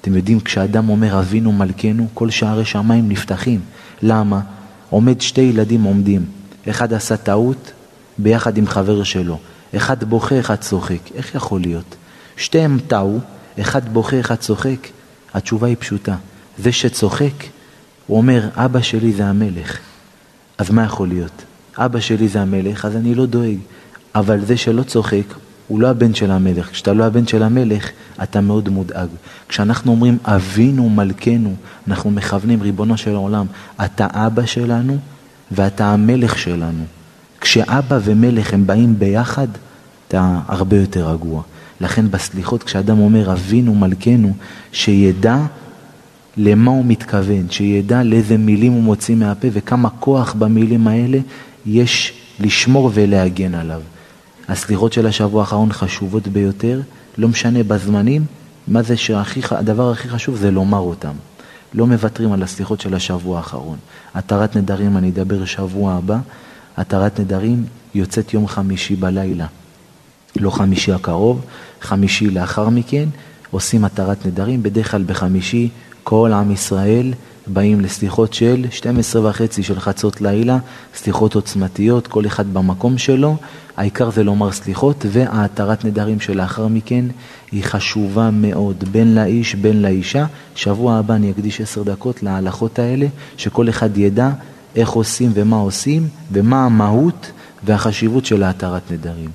אתם 0.01 0.15
יודעים, 0.15 0.39
כשאדם 0.39 0.89
אומר 0.89 1.19
אבינו 1.19 1.51
מלכנו, 1.51 2.07
כל 2.13 2.29
שערי 2.29 2.65
שמיים 2.65 3.09
נפתחים. 3.09 3.59
למה? 4.01 4.41
עומד 4.89 5.21
שתי 5.21 5.41
ילדים 5.41 5.83
עומדים, 5.83 6.25
אחד 6.69 6.93
עשה 6.93 7.17
טעות 7.17 7.71
ביחד 8.17 8.57
עם 8.57 8.67
חבר 8.67 9.03
שלו, 9.03 9.39
אחד 9.75 10.03
בוכה, 10.03 10.39
אחד 10.39 10.55
צוחק. 10.55 11.11
איך 11.15 11.35
יכול 11.35 11.61
להיות? 11.61 11.95
שתיהם 12.37 12.79
טעו, 12.87 13.19
אחד 13.59 13.89
בוכה, 13.93 14.19
אחד 14.19 14.35
צוחק. 14.35 14.87
התשובה 15.33 15.67
היא 15.67 15.75
פשוטה. 15.79 16.15
זה 16.57 16.71
שצוחק, 16.71 17.43
הוא 18.07 18.17
אומר, 18.17 18.49
אבא 18.55 18.81
שלי 18.81 19.13
זה 19.13 19.25
המלך. 19.25 19.77
אז 20.57 20.69
מה 20.69 20.83
יכול 20.83 21.07
להיות? 21.07 21.43
אבא 21.77 21.99
שלי 21.99 22.27
זה 22.27 22.41
המלך, 22.41 22.85
אז 22.85 22.95
אני 22.95 23.15
לא 23.15 23.25
דואג. 23.25 23.57
אבל 24.15 24.45
זה 24.45 24.57
שלא 24.57 24.83
צוחק, 24.83 25.33
הוא 25.67 25.79
לא 25.79 25.87
הבן 25.87 26.13
של 26.13 26.31
המלך. 26.31 26.71
כשאתה 26.71 26.93
לא 26.93 27.03
הבן 27.03 27.27
של 27.27 27.43
המלך, 27.43 27.89
אתה 28.23 28.41
מאוד 28.41 28.69
מודאג. 28.69 29.07
כשאנחנו 29.49 29.91
אומרים 29.91 30.17
אבינו 30.23 30.89
מלכנו, 30.89 31.55
אנחנו 31.87 32.11
מכוונים, 32.11 32.61
ריבונו 32.61 32.97
של 32.97 33.15
העולם, 33.15 33.45
אתה 33.85 34.07
אבא 34.11 34.45
שלנו 34.45 34.97
ואתה 35.51 35.85
המלך 35.85 36.37
שלנו. 36.39 36.83
כשאבא 37.41 37.99
ומלך 38.03 38.53
הם 38.53 38.67
באים 38.67 38.99
ביחד, 38.99 39.47
אתה 40.07 40.39
הרבה 40.47 40.77
יותר 40.77 41.09
רגוע. 41.11 41.41
לכן 41.81 42.11
בסליחות, 42.11 42.63
כשאדם 42.63 42.99
אומר 42.99 43.31
אבינו 43.31 43.75
מלכנו, 43.75 44.33
שידע 44.71 45.37
למה 46.37 46.71
הוא 46.71 46.85
מתכוון, 46.85 47.49
שידע 47.49 48.03
לאיזה 48.03 48.37
מילים 48.37 48.71
הוא 48.71 48.83
מוציא 48.83 49.15
מהפה 49.15 49.47
וכמה 49.51 49.89
כוח 49.89 50.33
במילים 50.33 50.87
האלה 50.87 51.19
יש 51.65 52.13
לשמור 52.39 52.91
ולהגן 52.93 53.55
עליו. 53.55 53.81
הסליחות 54.47 54.93
של 54.93 55.07
השבוע 55.07 55.41
האחרון 55.41 55.73
חשובות 55.73 56.27
ביותר, 56.27 56.81
לא 57.17 57.27
משנה 57.27 57.63
בזמנים, 57.63 58.25
מה 58.67 58.81
זה 58.81 58.97
שהדבר 58.97 59.91
הכי 59.91 60.09
חשוב 60.09 60.35
זה 60.35 60.51
לומר 60.51 60.79
אותם. 60.79 61.13
לא 61.73 61.87
מוותרים 61.87 62.31
על 62.33 62.43
הסליחות 62.43 62.81
של 62.81 62.93
השבוע 62.93 63.37
האחרון. 63.37 63.77
התרת 64.15 64.55
נדרים, 64.55 64.97
אני 64.97 65.09
אדבר 65.09 65.45
שבוע 65.45 65.93
הבא, 65.93 66.17
התרת 66.77 67.19
נדרים 67.19 67.65
יוצאת 67.95 68.33
יום 68.33 68.47
חמישי 68.47 68.95
בלילה. 68.95 69.45
לא 70.35 70.49
חמישי 70.49 70.91
הקרוב, 70.93 71.41
חמישי 71.81 72.29
לאחר 72.29 72.69
מכן, 72.69 73.09
עושים 73.51 73.85
התרת 73.85 74.25
נדרים, 74.25 74.63
בדרך 74.63 74.91
כלל 74.91 75.03
בחמישי 75.03 75.69
כל 76.09 76.33
עם 76.33 76.51
ישראל 76.51 77.13
באים 77.47 77.81
לסליחות 77.81 78.33
של 78.33 78.65
12 78.71 79.29
וחצי 79.29 79.63
של 79.63 79.79
חצות 79.79 80.21
לילה, 80.21 80.57
סליחות 80.95 81.35
עוצמתיות, 81.35 82.07
כל 82.07 82.25
אחד 82.25 82.53
במקום 82.53 82.97
שלו, 82.97 83.35
העיקר 83.77 84.11
זה 84.11 84.23
לומר 84.23 84.51
סליחות, 84.51 85.05
וההתרת 85.11 85.85
נדרים 85.85 86.19
שלאחר 86.19 86.67
מכן 86.67 87.05
היא 87.51 87.63
חשובה 87.63 88.29
מאוד, 88.31 88.83
בין 88.91 89.15
לאיש, 89.15 89.55
בין 89.55 89.81
לאישה. 89.81 90.25
שבוע 90.55 90.95
הבא 90.95 91.13
אני 91.13 91.31
אקדיש 91.31 91.61
עשר 91.61 91.83
דקות 91.83 92.23
להלכות 92.23 92.79
האלה, 92.79 93.07
שכל 93.37 93.69
אחד 93.69 93.97
ידע 93.97 94.29
איך 94.75 94.89
עושים 94.89 95.31
ומה 95.33 95.55
עושים, 95.55 96.07
ומה 96.31 96.65
המהות 96.65 97.31
והחשיבות 97.63 98.25
של 98.25 98.43
ההתרת 98.43 98.91
נדרים. 98.91 99.29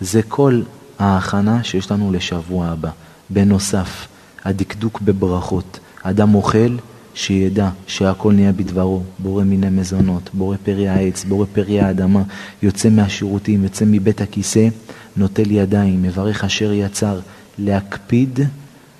זה 0.00 0.22
כל 0.22 0.62
ההכנה 0.98 1.64
שיש 1.64 1.90
לנו 1.90 2.12
לשבוע 2.12 2.66
הבא. 2.66 2.90
בנוסף, 3.30 4.06
הדקדוק 4.44 5.00
בברכות. 5.00 5.78
אדם 6.04 6.34
אוכל, 6.34 6.76
שידע 7.14 7.68
שהכל 7.86 8.32
נהיה 8.32 8.52
בדברו, 8.52 9.02
בורא 9.18 9.44
מיני 9.44 9.70
מזונות, 9.70 10.30
בורא 10.32 10.56
פרי 10.64 10.88
העץ, 10.88 11.24
בורא 11.24 11.46
פרי 11.52 11.80
האדמה, 11.80 12.22
יוצא 12.62 12.88
מהשירותים, 12.88 13.64
יוצא 13.64 13.84
מבית 13.88 14.20
הכיסא, 14.20 14.68
נוטל 15.16 15.50
ידיים, 15.50 16.02
מברך 16.02 16.44
אשר 16.44 16.72
יצר, 16.72 17.20
להקפיד 17.58 18.40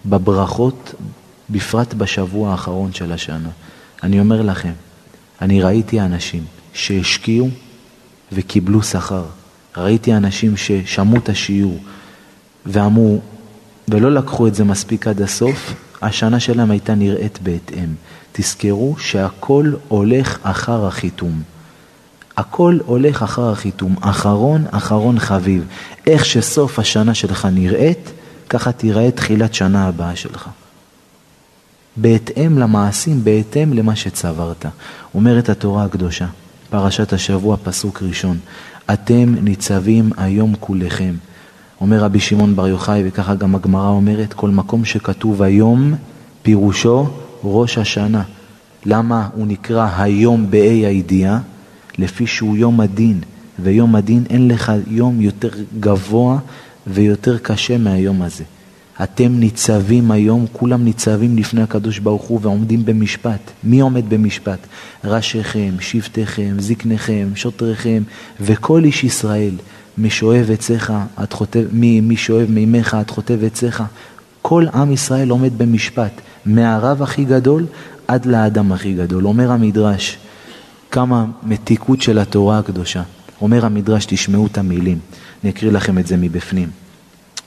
בברכות, 0.07 0.95
בפרט 1.51 1.95
בשבוע 1.95 2.51
האחרון 2.51 2.93
של 2.93 3.13
השנה. 3.13 3.51
אני 4.03 4.21
אומר 4.21 4.43
לכם, 4.43 4.73
אני 5.43 5.63
ראיתי 5.63 6.01
אנשים 6.01 6.45
שהשקיעו 6.73 7.49
וקיבלו 8.33 8.83
שכר. 8.83 9.25
ראיתי 9.77 10.15
אנשים 10.15 10.57
ששמעו 10.57 11.17
את 11.17 11.29
השיעור 11.29 11.79
ואמרו, 12.67 13.21
ולא 13.89 14.13
לקחו 14.13 14.47
את 14.47 14.55
זה 14.55 14.65
מספיק 14.65 15.07
עד 15.07 15.23
הסוף, 15.23 15.75
השנה 16.07 16.41
שלהם 16.41 16.71
הייתה 16.71 16.95
נראית 16.95 17.39
בהתאם. 17.43 17.89
תזכרו 18.33 18.97
שהכל 18.99 19.73
הולך 19.89 20.39
אחר 20.43 20.87
החיתום. 20.87 21.43
הכל 22.37 22.79
הולך 22.87 23.23
אחר 23.23 23.51
החיתום. 23.51 23.95
אחרון, 24.01 24.65
אחרון 24.71 25.19
חביב. 25.19 25.65
איך 26.07 26.25
שסוף 26.25 26.79
השנה 26.79 27.15
שלך 27.15 27.49
נראית, 27.53 28.11
ככה 28.49 28.73
תיראה 28.73 29.11
תחילת 29.11 29.55
שנה 29.55 29.87
הבאה 29.87 30.17
שלך. 30.17 30.49
בהתאם 31.97 32.59
למעשים, 32.59 33.25
בהתאם 33.25 33.73
למה 33.73 33.97
שצברת. 33.97 34.67
אומרת 35.15 35.49
התורה 35.49 35.85
הקדושה, 35.85 36.27
פרשת 36.71 37.13
השבוע, 37.13 37.57
פסוק 37.63 38.03
ראשון, 38.03 38.39
אתם 38.93 39.35
ניצבים 39.43 40.11
היום 40.17 40.55
כולכם. 40.61 41.15
אומר 41.85 42.01
רבי 42.01 42.21
שמעון 42.21 42.57
בר 42.57 42.69
יוחאי, 42.69 43.03
וככה 43.07 43.35
גם 43.35 43.55
הגמרא 43.55 43.89
אומרת, 43.89 44.33
כל 44.33 44.51
מקום 44.51 44.85
שכתוב 44.85 45.43
היום, 45.43 45.95
פירושו 46.43 47.07
ראש 47.45 47.79
השנה. 47.79 48.23
למה 48.87 49.29
הוא 49.35 49.47
נקרא 49.47 49.89
היום 49.97 50.51
באי 50.51 50.87
הידיעה? 50.87 51.41
לפי 51.99 52.27
שהוא 52.27 52.57
יום 52.57 52.81
הדין, 52.81 53.21
ויום 53.59 53.95
הדין 53.95 54.25
אין 54.31 54.49
לך 54.49 54.73
יום 54.87 55.21
יותר 55.21 55.49
גבוה 55.81 56.39
ויותר 56.87 57.39
קשה 57.39 57.79
מהיום 57.79 58.23
הזה. 58.23 58.45
אתם 59.03 59.33
ניצבים 59.41 60.11
היום, 60.11 60.47
כולם 60.53 60.85
ניצבים 60.85 61.37
לפני 61.37 61.63
הקדוש 61.63 61.99
ברוך 61.99 62.23
הוא 62.23 62.39
ועומדים 62.43 62.85
במשפט. 62.85 63.51
מי 63.65 63.81
עומד 63.81 64.09
במשפט? 64.09 64.59
ראשיכם, 65.05 65.75
שבטיכם, 65.81 66.55
זקניכם, 66.59 67.29
שוטריכם 67.35 68.03
וכל 68.41 68.85
איש 68.85 69.05
ישראל. 69.05 69.55
משואב 69.99 70.51
עציך 70.53 70.93
מי 71.73 72.17
שואב 72.17 72.51
מימיך 72.51 72.95
עד 72.95 73.11
חוטב 73.11 73.45
עציך. 73.45 73.83
כל 74.43 74.67
עם 74.75 74.93
ישראל 74.93 75.31
עומד 75.31 75.59
במשפט, 75.59 76.21
מהרב 76.47 77.03
הכי 77.03 77.25
גדול 77.25 77.67
עד 78.09 78.27
לאדם 78.27 78.73
הכי 78.73 78.95
גדול. 78.95 79.27
אומר 79.27 79.51
המדרש, 79.51 80.19
כמה 80.91 81.25
מתיקות 81.43 82.03
של 82.03 82.19
התורה 82.19 82.59
הקדושה. 82.59 83.03
אומר 83.41 83.67
המדרש, 83.67 84.07
תשמעו 84.07 84.47
את 84.47 84.59
המילים, 84.59 84.99
אני 85.43 85.51
אקריא 85.51 85.73
לכם 85.73 85.99
את 85.99 86.07
זה 86.07 86.17
מבפנים. 86.17 86.71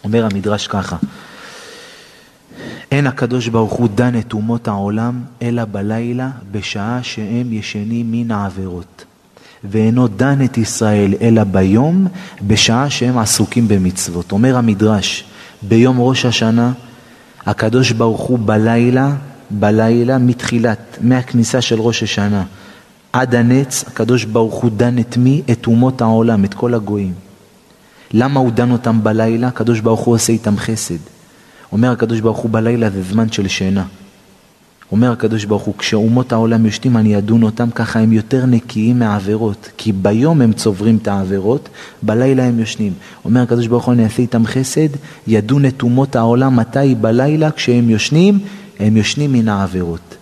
אומר 0.03 0.25
המדרש 0.25 0.67
ככה, 0.67 0.97
אין 2.91 3.07
הקדוש 3.07 3.47
ברוך 3.47 3.73
הוא 3.73 3.89
דן 3.95 4.19
את 4.19 4.33
אומות 4.33 4.67
העולם, 4.67 5.21
אלא 5.41 5.65
בלילה, 5.65 6.29
בשעה 6.51 6.99
שהם 7.03 7.53
ישנים 7.53 8.11
מן 8.11 8.31
העבירות. 8.31 9.05
ואינו 9.63 10.07
דן 10.07 10.45
את 10.45 10.57
ישראל 10.57 11.13
אלא 11.21 11.43
ביום, 11.43 12.07
בשעה 12.47 12.89
שהם 12.89 13.17
עסוקים 13.17 13.67
במצוות. 13.67 14.31
אומר 14.31 14.57
המדרש, 14.57 15.23
ביום 15.61 15.99
ראש 15.99 16.25
השנה, 16.25 16.71
הקדוש 17.45 17.91
ברוך 17.91 18.21
הוא 18.21 18.39
בלילה, 18.39 19.15
בלילה 19.49 20.17
מתחילת, 20.17 20.97
מהכניסה 21.01 21.61
של 21.61 21.79
ראש 21.79 22.03
השנה 22.03 22.43
עד 23.13 23.35
הנץ, 23.35 23.83
הקדוש 23.87 24.25
ברוך 24.25 24.55
הוא 24.55 24.71
דן 24.77 24.99
את 24.99 25.17
מי? 25.17 25.41
את 25.51 25.67
אומות 25.67 26.01
העולם, 26.01 26.45
את 26.45 26.53
כל 26.53 26.73
הגויים. 26.73 27.13
למה 28.11 28.39
הוא 28.39 28.51
דן 28.51 28.71
אותם 28.71 29.03
בלילה? 29.03 29.47
הקדוש 29.47 29.79
ברוך 29.79 29.99
הוא 29.99 30.15
עושה 30.15 30.33
איתם 30.33 30.57
חסד. 30.57 30.97
אומר 31.71 31.91
הקדוש 31.91 32.19
ברוך 32.19 32.37
הוא 32.37 32.51
בלילה 32.51 32.89
זה 32.89 33.03
זמן 33.03 33.31
של 33.31 33.47
שינה. 33.47 33.83
אומר 34.91 35.11
הקדוש 35.11 35.45
ברוך 35.45 35.63
הוא, 35.63 35.75
כשאומות 35.77 36.31
העולם 36.31 36.65
יושנים 36.65 36.97
אני 36.97 37.17
אדון 37.17 37.43
אותם, 37.43 37.69
ככה 37.69 37.99
הם 37.99 38.13
יותר 38.13 38.45
נקיים 38.45 38.99
מהעבירות. 38.99 39.69
כי 39.77 39.91
ביום 39.91 40.41
הם 40.41 40.53
צוברים 40.53 40.97
את 41.01 41.07
העבירות, 41.07 41.69
בלילה 42.01 42.43
הם 42.43 42.59
יושנים. 42.59 42.93
אומר 43.25 43.41
הקדוש 43.41 43.67
ברוך 43.67 43.85
הוא, 43.85 43.93
אני 43.93 44.03
אעשה 44.03 44.21
איתם 44.21 44.45
חסד, 44.45 44.89
ידון 45.27 45.65
את 45.65 45.81
אומות 45.81 46.15
העולם 46.15 46.55
מתי 46.55 46.95
בלילה, 47.01 47.51
כשהם 47.51 47.89
יושנים, 47.89 48.39
הם 48.79 48.97
יושנים 48.97 49.33
מן 49.33 49.47
העבירות. 49.47 50.15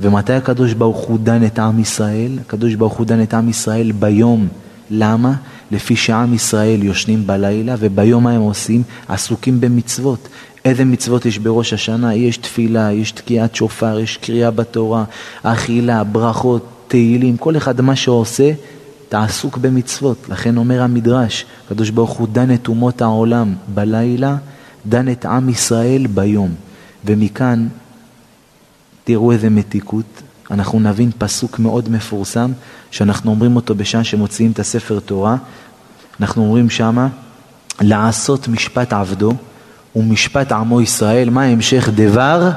ומתי 0.00 0.32
הקדוש 0.32 0.72
ברוך 0.72 0.98
הוא 0.98 1.18
דן 1.18 1.44
את 1.44 1.58
עם 1.58 1.80
ישראל? 1.80 2.38
הקדוש 2.40 2.74
ברוך 2.74 2.94
הוא 2.94 3.06
דן 3.06 3.22
את 3.22 3.34
עם 3.34 3.48
ישראל 3.48 3.92
ביום. 3.92 4.48
למה? 4.90 5.34
לפי 5.70 5.96
שעם 5.96 6.34
ישראל 6.34 6.82
יושנים 6.82 7.26
בלילה 7.26 7.74
וביום 7.78 8.24
מה 8.24 8.30
הם 8.30 8.40
עושים? 8.40 8.82
עסוקים 9.08 9.60
במצוות. 9.60 10.28
איזה 10.64 10.84
מצוות 10.84 11.26
יש 11.26 11.38
בראש 11.38 11.72
השנה? 11.72 12.14
יש 12.14 12.36
תפילה, 12.36 12.92
יש 12.92 13.12
תקיעת 13.12 13.54
שופר, 13.54 13.98
יש 13.98 14.16
קריאה 14.16 14.50
בתורה, 14.50 15.04
אכילה, 15.42 16.04
ברכות, 16.04 16.68
תהילים, 16.88 17.36
כל 17.36 17.56
אחד 17.56 17.80
מה 17.80 17.96
שעושה, 17.96 18.52
אתה 19.08 19.22
עסוק 19.22 19.56
במצוות. 19.56 20.28
לכן 20.28 20.56
אומר 20.56 20.82
המדרש, 20.82 21.44
הקדוש 21.66 21.90
ברוך 21.90 22.10
הוא 22.10 22.28
דן 22.32 22.54
את 22.54 22.68
אומות 22.68 23.02
העולם 23.02 23.54
בלילה, 23.74 24.36
דן 24.86 25.08
את 25.08 25.24
עם 25.24 25.48
ישראל 25.48 26.06
ביום. 26.06 26.54
ומכאן, 27.04 27.68
תראו 29.04 29.32
איזה 29.32 29.50
מתיקות, 29.50 30.22
אנחנו 30.50 30.80
נבין 30.80 31.10
פסוק 31.18 31.58
מאוד 31.58 31.88
מפורסם, 31.88 32.52
שאנחנו 32.90 33.30
אומרים 33.30 33.56
אותו 33.56 33.74
בשעה 33.74 34.04
שמוציאים 34.04 34.52
את 34.52 34.58
הספר 34.58 35.00
תורה. 35.00 35.36
אנחנו 36.20 36.42
אומרים 36.42 36.70
שמה, 36.70 37.08
לעשות 37.80 38.48
משפט 38.48 38.92
עבדו. 38.92 39.32
ומשפט 39.96 40.52
עמו 40.52 40.80
ישראל, 40.80 41.30
מה 41.30 41.42
המשך 41.42 41.88
דבר? 41.94 42.50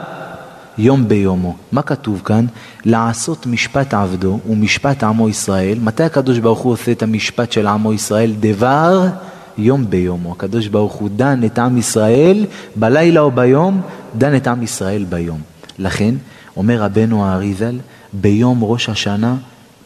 יום 0.77 1.07
ביומו. 1.07 1.55
מה 1.71 1.81
כתוב 1.81 2.21
כאן? 2.25 2.45
לעשות 2.85 3.45
משפט 3.45 3.93
עבדו 3.93 4.39
ומשפט 4.49 5.03
עמו 5.03 5.29
ישראל. 5.29 5.77
מתי 5.81 6.03
הקדוש 6.03 6.39
ברוך 6.39 6.59
הוא 6.59 6.73
עושה 6.73 6.91
את 6.91 7.03
המשפט 7.03 7.51
של 7.51 7.67
עמו 7.67 7.93
ישראל? 7.93 8.33
דבר 8.39 9.07
יום 9.57 9.89
ביומו. 9.89 10.31
הקדוש 10.31 10.67
ברוך 10.67 10.93
הוא 10.93 11.09
דן 11.15 11.43
את 11.45 11.59
עם 11.59 11.77
ישראל 11.77 12.45
בלילה 12.75 13.19
או 13.19 13.31
ביום, 13.31 13.81
דן 14.17 14.35
את 14.35 14.47
עם 14.47 14.63
ישראל 14.63 15.05
ביום. 15.09 15.41
לכן, 15.79 16.15
אומר 16.57 16.81
רבנו 16.81 17.25
האריזל, 17.25 17.79
ביום 18.13 18.63
ראש 18.63 18.89
השנה 18.89 19.35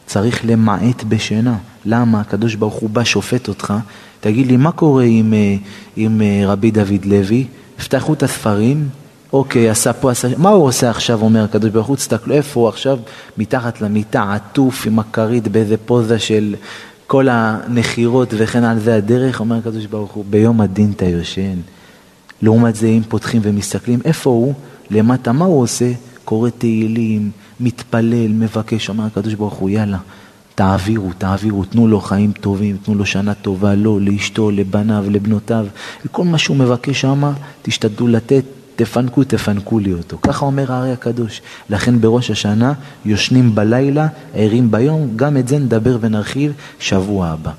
צריך 0.06 0.42
למעט 0.46 1.04
בשינה. 1.04 1.56
למה? 1.86 2.22
הקדוש 2.22 2.56
ברוך 2.56 2.74
הוא 2.74 2.90
בא, 2.90 3.04
שופט 3.04 3.48
אותך. 3.48 3.74
תגיד 4.20 4.48
לי, 4.48 4.58
מה 4.58 4.72
קורה 4.72 5.04
עם, 5.04 5.34
אה, 5.34 5.56
עם 5.96 6.22
אה, 6.22 6.44
רבי 6.46 6.72
דוד 6.72 7.06
לוי? 7.06 7.48
פתחו 7.78 8.14
את 8.14 8.24
הספרים, 8.24 8.90
אוקיי, 9.34 9.70
עשה 9.70 9.94
פה, 9.94 10.12
עשה... 10.12 10.28
מה 10.38 10.50
הוא 10.50 10.66
עושה 10.66 10.90
עכשיו, 10.90 11.22
אומר 11.22 11.44
הקדוש 11.44 11.70
ברוך 11.70 11.88
הוא, 11.88 11.96
תסתכלו 11.96 12.36
איפה 12.36 12.60
הוא 12.60 12.70
עכשיו, 12.70 13.00
מתחת 13.38 13.82
למיטה, 13.82 14.34
עטוף 14.34 14.86
עם 14.86 15.00
הכרית 15.00 15.48
באיזה 15.48 15.78
פוזה 15.78 16.20
של 16.20 16.56
כל 17.08 17.28
הנחירות 17.30 18.34
וכן 18.38 18.64
על 18.64 18.80
זה 18.80 18.96
הדרך, 18.96 19.40
אומר 19.40 19.56
הקדוש 19.56 19.86
ברוך 19.86 20.12
הוא, 20.12 20.26
ביום 20.30 20.62
הדין 20.62 20.92
אתה 20.96 21.06
יושן. 21.06 21.56
לעומת 22.42 22.76
זה, 22.76 22.88
אם 22.88 23.02
פותחים 23.10 23.42
ומסתכלים, 23.44 24.00
איפה 24.06 24.30
הוא? 24.30 24.54
למטה, 24.92 25.32
מה 25.32 25.46
הוא 25.46 25.62
עושה? 25.62 25.92
קורא 26.26 26.50
תהילים, 26.50 27.32
מתפלל, 27.60 28.28
מבקש, 28.28 28.90
אומר 28.90 29.06
הקדוש 29.06 29.34
ברוך 29.34 29.54
הוא, 29.54 29.70
יאללה, 29.70 29.98
תעבירו, 30.62 31.10
תעבירו, 31.18 31.66
תנו 31.66 31.88
לו 31.88 32.00
חיים 32.00 32.32
טובים, 32.32 32.78
תנו 32.84 32.96
לו 32.96 33.06
שנה 33.06 33.34
טובה, 33.34 33.76
לו, 33.76 34.00
לאשתו, 34.00 34.52
לבניו, 34.52 35.06
לבנותיו, 35.10 35.66
כל 36.12 36.24
מה 36.24 36.38
שהוא 36.38 36.58
מבקש 36.58 37.02
שמה, 37.02 37.34
תשתדלו 37.62 38.08
לתת, 38.08 38.44
תפנקו, 38.76 39.24
תפנקו 39.24 39.80
לי 39.80 39.94
אותו. 39.94 40.18
ככה 40.22 40.46
אומר 40.46 40.72
הארי 40.72 40.92
הקדוש. 40.92 41.42
לכן 41.70 42.02
בראש 42.02 42.32
השנה 42.32 42.74
יושנים 43.06 43.56
בלילה, 43.56 44.08
ערים 44.34 44.72
ביום, 44.72 45.10
גם 45.16 45.38
את 45.38 45.48
זה 45.48 45.58
נדבר 45.58 45.98
ונרחיב 46.02 46.54
שבוע 46.80 47.28
הבא. 47.28 47.52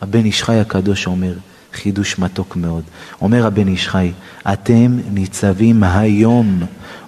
הבן 0.00 0.24
איש 0.24 0.42
חי 0.42 0.60
הקדוש 0.60 1.06
אומר, 1.06 1.32
חידוש 1.72 2.18
מתוק 2.18 2.56
מאוד. 2.56 2.82
אומר 3.22 3.46
הבן 3.46 3.68
איש 3.68 3.88
חי, 3.88 4.12
אתם 4.52 4.98
ניצבים 5.12 5.84
היום. 5.84 6.60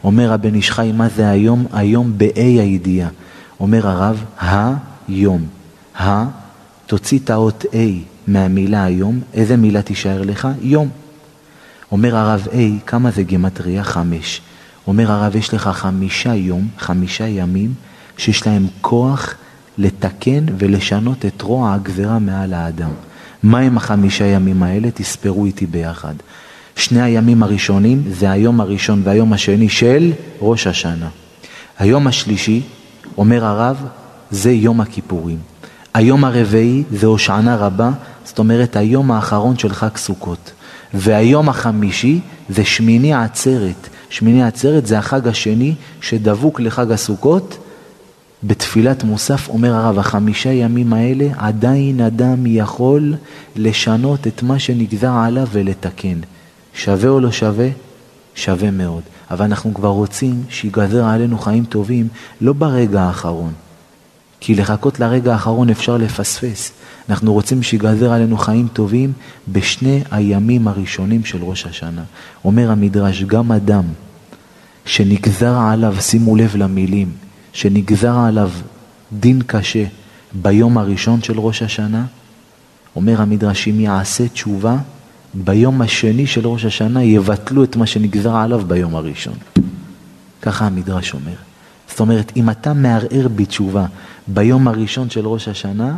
אומר 0.05 0.33
הבן 0.33 0.55
איש 0.55 0.71
חי, 0.71 0.93
מה 0.95 1.09
זה 1.09 1.31
היום? 1.31 1.67
היום 1.73 2.13
באי 2.17 2.61
הידיעה. 2.61 3.09
אומר 3.61 3.89
הרב, 3.89 4.25
היום. 5.13 5.47
ה, 6.01 6.25
תוציא 6.87 7.19
את 7.19 7.31
האות 7.31 7.65
A 7.73 7.77
מהמילה 8.27 8.85
היום, 8.85 9.21
איזה 9.35 9.57
מילה 9.57 9.83
תישאר 9.83 10.23
לך? 10.23 10.49
יום. 10.61 10.89
אומר 11.93 12.17
הרב 12.17 12.47
A, 12.53 12.87
כמה 12.87 13.11
זה 13.11 13.23
גימטריה? 13.23 13.85
חמש. 13.85 14.41
אומר 14.87 15.13
הרב, 15.13 15.37
יש 15.37 15.55
לך 15.55 15.69
חמישה 15.69 16.35
יום, 16.35 16.69
חמישה 16.79 17.29
ימים, 17.29 17.75
שיש 18.17 18.47
להם 18.47 18.67
כוח 18.81 19.35
לתקן 19.79 20.47
ולשנות 20.59 21.25
את 21.25 21.43
רוע 21.43 21.75
הגזרה 21.75 22.19
מעל 22.19 22.55
האדם. 22.55 22.91
מה 23.43 23.59
הם 23.59 23.77
החמישה 23.77 24.25
ימים 24.25 24.63
האלה? 24.63 24.91
תספרו 24.95 25.45
איתי 25.45 25.67
ביחד. 25.67 26.15
שני 26.77 27.03
הימים 27.03 27.43
הראשונים 27.43 28.03
זה 28.11 28.31
היום 28.31 28.61
הראשון 28.61 29.03
והיום 29.05 29.33
השני 29.33 29.69
של 29.69 30.13
ראש 30.41 30.67
השנה. 30.67 31.09
היום 31.79 32.07
השלישי, 32.07 32.63
אומר 33.19 33.45
הרב, 33.45 33.77
זה 34.33 34.51
יום 34.51 34.81
הכיפורים. 34.81 35.39
היום 35.95 36.25
הרביעי 36.25 36.83
זה 36.91 37.07
הושענה 37.07 37.57
רבה, 37.57 37.91
זאת 38.25 38.39
אומרת 38.39 38.77
היום 38.77 39.11
האחרון 39.11 39.59
של 39.59 39.73
חג 39.73 39.97
סוכות. 39.97 40.53
והיום 40.95 41.49
החמישי 41.49 42.21
זה 42.49 42.65
שמיני 42.65 43.15
עצרת. 43.15 43.89
שמיני 44.11 44.45
עצרת 44.45 44.87
זה 44.87 44.99
החג 44.99 45.29
השני 45.29 45.75
שדבוק 46.01 46.61
לחג 46.61 46.91
הסוכות. 46.91 47.59
בתפילת 48.45 49.05
מוסף 49.05 49.49
אומר 49.49 49.75
הרב, 49.75 49.99
החמישה 49.99 50.53
ימים 50.53 50.93
האלה 50.93 51.29
עדיין 51.37 52.01
אדם 52.01 52.47
יכול 52.47 53.15
לשנות 53.57 54.27
את 54.27 54.43
מה 54.43 54.59
שנגזר 54.59 55.13
עליו 55.13 55.47
ולתקן. 55.53 56.19
שווה 56.75 57.11
או 57.11 57.21
לא 57.21 57.33
שווה? 57.33 57.69
שווה 58.35 58.71
מאוד. 58.71 59.03
אבל 59.31 59.45
אנחנו 59.45 59.75
כבר 59.75 59.89
רוצים 59.89 60.43
שיגזר 60.49 61.05
עלינו 61.05 61.39
חיים 61.39 61.65
טובים 61.65 62.09
לא 62.41 62.53
ברגע 62.53 63.03
האחרון. 63.03 63.53
כי 64.45 64.55
לחכות 64.55 65.01
לרגע 65.01 65.33
האחרון 65.33 65.71
אפשר 65.71 65.97
לפספס. 65.97 66.73
אנחנו 67.09 67.33
רוצים 67.33 67.63
שיגזר 67.63 68.13
עלינו 68.13 68.37
חיים 68.39 68.69
טובים 68.73 69.13
בשני 69.49 70.03
הימים 70.11 70.69
הראשונים 70.69 71.25
של 71.25 71.43
ראש 71.43 71.67
השנה. 71.67 72.03
אומר 72.45 72.71
המדרש, 72.71 73.23
גם 73.23 73.53
אדם 73.53 73.85
שנגזר 74.85 75.59
עליו, 75.59 75.97
שימו 76.01 76.37
לב 76.37 76.57
למילים, 76.57 77.11
שנגזר 77.53 78.19
עליו 78.19 78.51
דין 79.13 79.43
קשה 79.47 79.85
ביום 80.33 80.79
הראשון 80.79 81.23
של 81.23 81.41
ראש 81.41 81.63
השנה, 81.63 82.05
אומר 82.97 83.21
המדרש, 83.21 83.69
אם 83.69 83.81
יעשה 83.81 84.29
תשובה, 84.29 84.77
ביום 85.35 85.83
השני 85.83 86.27
של 86.27 86.47
ראש 86.47 86.65
השנה 86.65 87.03
יבטלו 87.05 87.65
את 87.65 87.77
מה 87.77 87.87
שנגזר 87.87 88.37
עליו 88.37 88.63
ביום 88.67 88.97
הראשון. 88.97 89.37
ככה 90.43 90.67
המדרש 90.67 91.15
אומר. 91.15 91.52
זאת 91.93 92.01
אומרת, 92.01 92.33
אם 92.37 92.51
אתה 92.51 92.73
מערער 92.73 93.29
בתשובה 93.37 93.87
ביום 94.27 94.69
הראשון 94.69 95.11
של 95.11 95.27
ראש 95.27 95.49
השנה, 95.49 95.97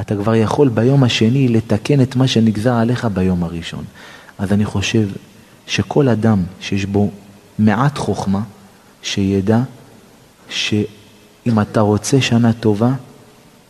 אתה 0.00 0.16
כבר 0.16 0.34
יכול 0.34 0.68
ביום 0.68 1.04
השני 1.04 1.48
לתקן 1.48 2.00
את 2.02 2.16
מה 2.16 2.28
שנגזר 2.28 2.74
עליך 2.74 3.04
ביום 3.04 3.44
הראשון. 3.44 3.84
אז 4.38 4.52
אני 4.52 4.64
חושב 4.64 5.08
שכל 5.66 6.08
אדם 6.08 6.42
שיש 6.60 6.84
בו 6.84 7.10
מעט 7.58 7.98
חוכמה, 7.98 8.40
שידע 9.02 9.60
שאם 10.48 11.60
אתה 11.60 11.80
רוצה 11.80 12.20
שנה 12.20 12.52
טובה, 12.52 12.92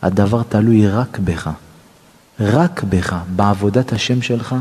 הדבר 0.03 0.43
תלוי 0.43 0.89
רק 0.89 1.19
בך. 1.19 1.51
רק 2.41 2.83
בך, 2.89 3.17
בעבודת 3.37 3.93
השם 3.93 4.23
שלך, 4.23 4.55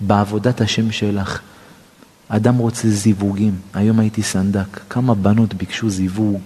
בעבודת 0.00 0.60
השם 0.60 0.92
שלך. 0.92 1.40
אדם 2.28 2.56
רוצה 2.56 2.88
זיווגים, 2.88 3.54
היום 3.74 3.98
הייתי 3.98 4.22
סנדק, 4.22 4.80
כמה 4.90 5.14
בנות 5.14 5.54
ביקשו 5.54 5.90
זיווג, 5.90 6.40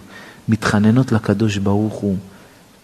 מתחננות 0.49 1.13
לקדוש 1.13 1.57
ברוך 1.57 1.95
הוא, 1.95 2.17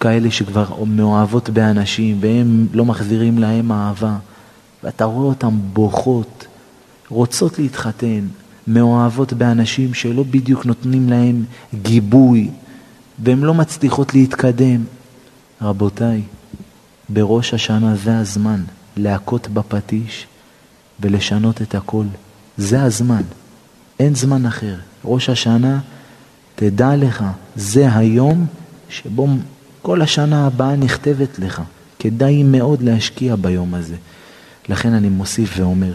כאלה 0.01 0.31
שכבר 0.31 0.85
מאוהבות 0.85 1.51
באנשים 1.51 2.19
והם 2.21 2.67
לא 2.73 2.85
מחזירים 2.85 3.39
להם 3.39 3.73
אהבה, 3.73 4.17
ואתה 4.85 5.05
רואה 5.05 5.27
אותן 5.27 5.59
בוכות, 5.73 6.47
רוצות 7.09 7.59
להתחתן, 7.59 8.27
מאוהבות 8.67 9.33
באנשים 9.33 9.95
שלא 9.95 10.23
בדיוק 10.23 10.67
נותנים 10.67 11.09
להם 11.09 11.45
גיבוי, 11.83 12.51
והן 13.19 13.41
לא 13.41 13.55
מצליחות 13.55 14.15
להתקדם. 14.15 14.85
רבותיי, 15.63 16.23
בראש 17.09 17.55
השנה 17.55 17.97
זה 17.97 18.19
הזמן 18.19 18.63
להכות 18.97 19.49
בפטיש 19.49 20.27
ולשנות 21.01 21.63
את 21.63 21.75
הכל. 21.75 22.05
זה 22.59 22.83
הזמן, 22.83 23.23
אין 23.99 24.14
זמן 24.14 24.47
אחר. 24.47 24.75
ראש 25.05 25.29
השנה, 25.29 25.79
תדע 26.55 26.97
לך, 26.97 27.25
זה 27.57 27.94
היום 27.94 28.47
שבו 28.88 29.29
כל 29.83 30.03
השנה 30.03 30.47
הבאה 30.47 30.77
נכתבת 30.77 31.38
לך. 31.38 31.62
כדאי 31.99 32.42
מאוד 32.42 32.83
להשקיע 32.83 33.37
ביום 33.37 33.75
הזה. 33.75 33.97
לכן 34.68 34.92
אני 34.92 35.09
מוסיף 35.09 35.55
ואומר, 35.57 35.92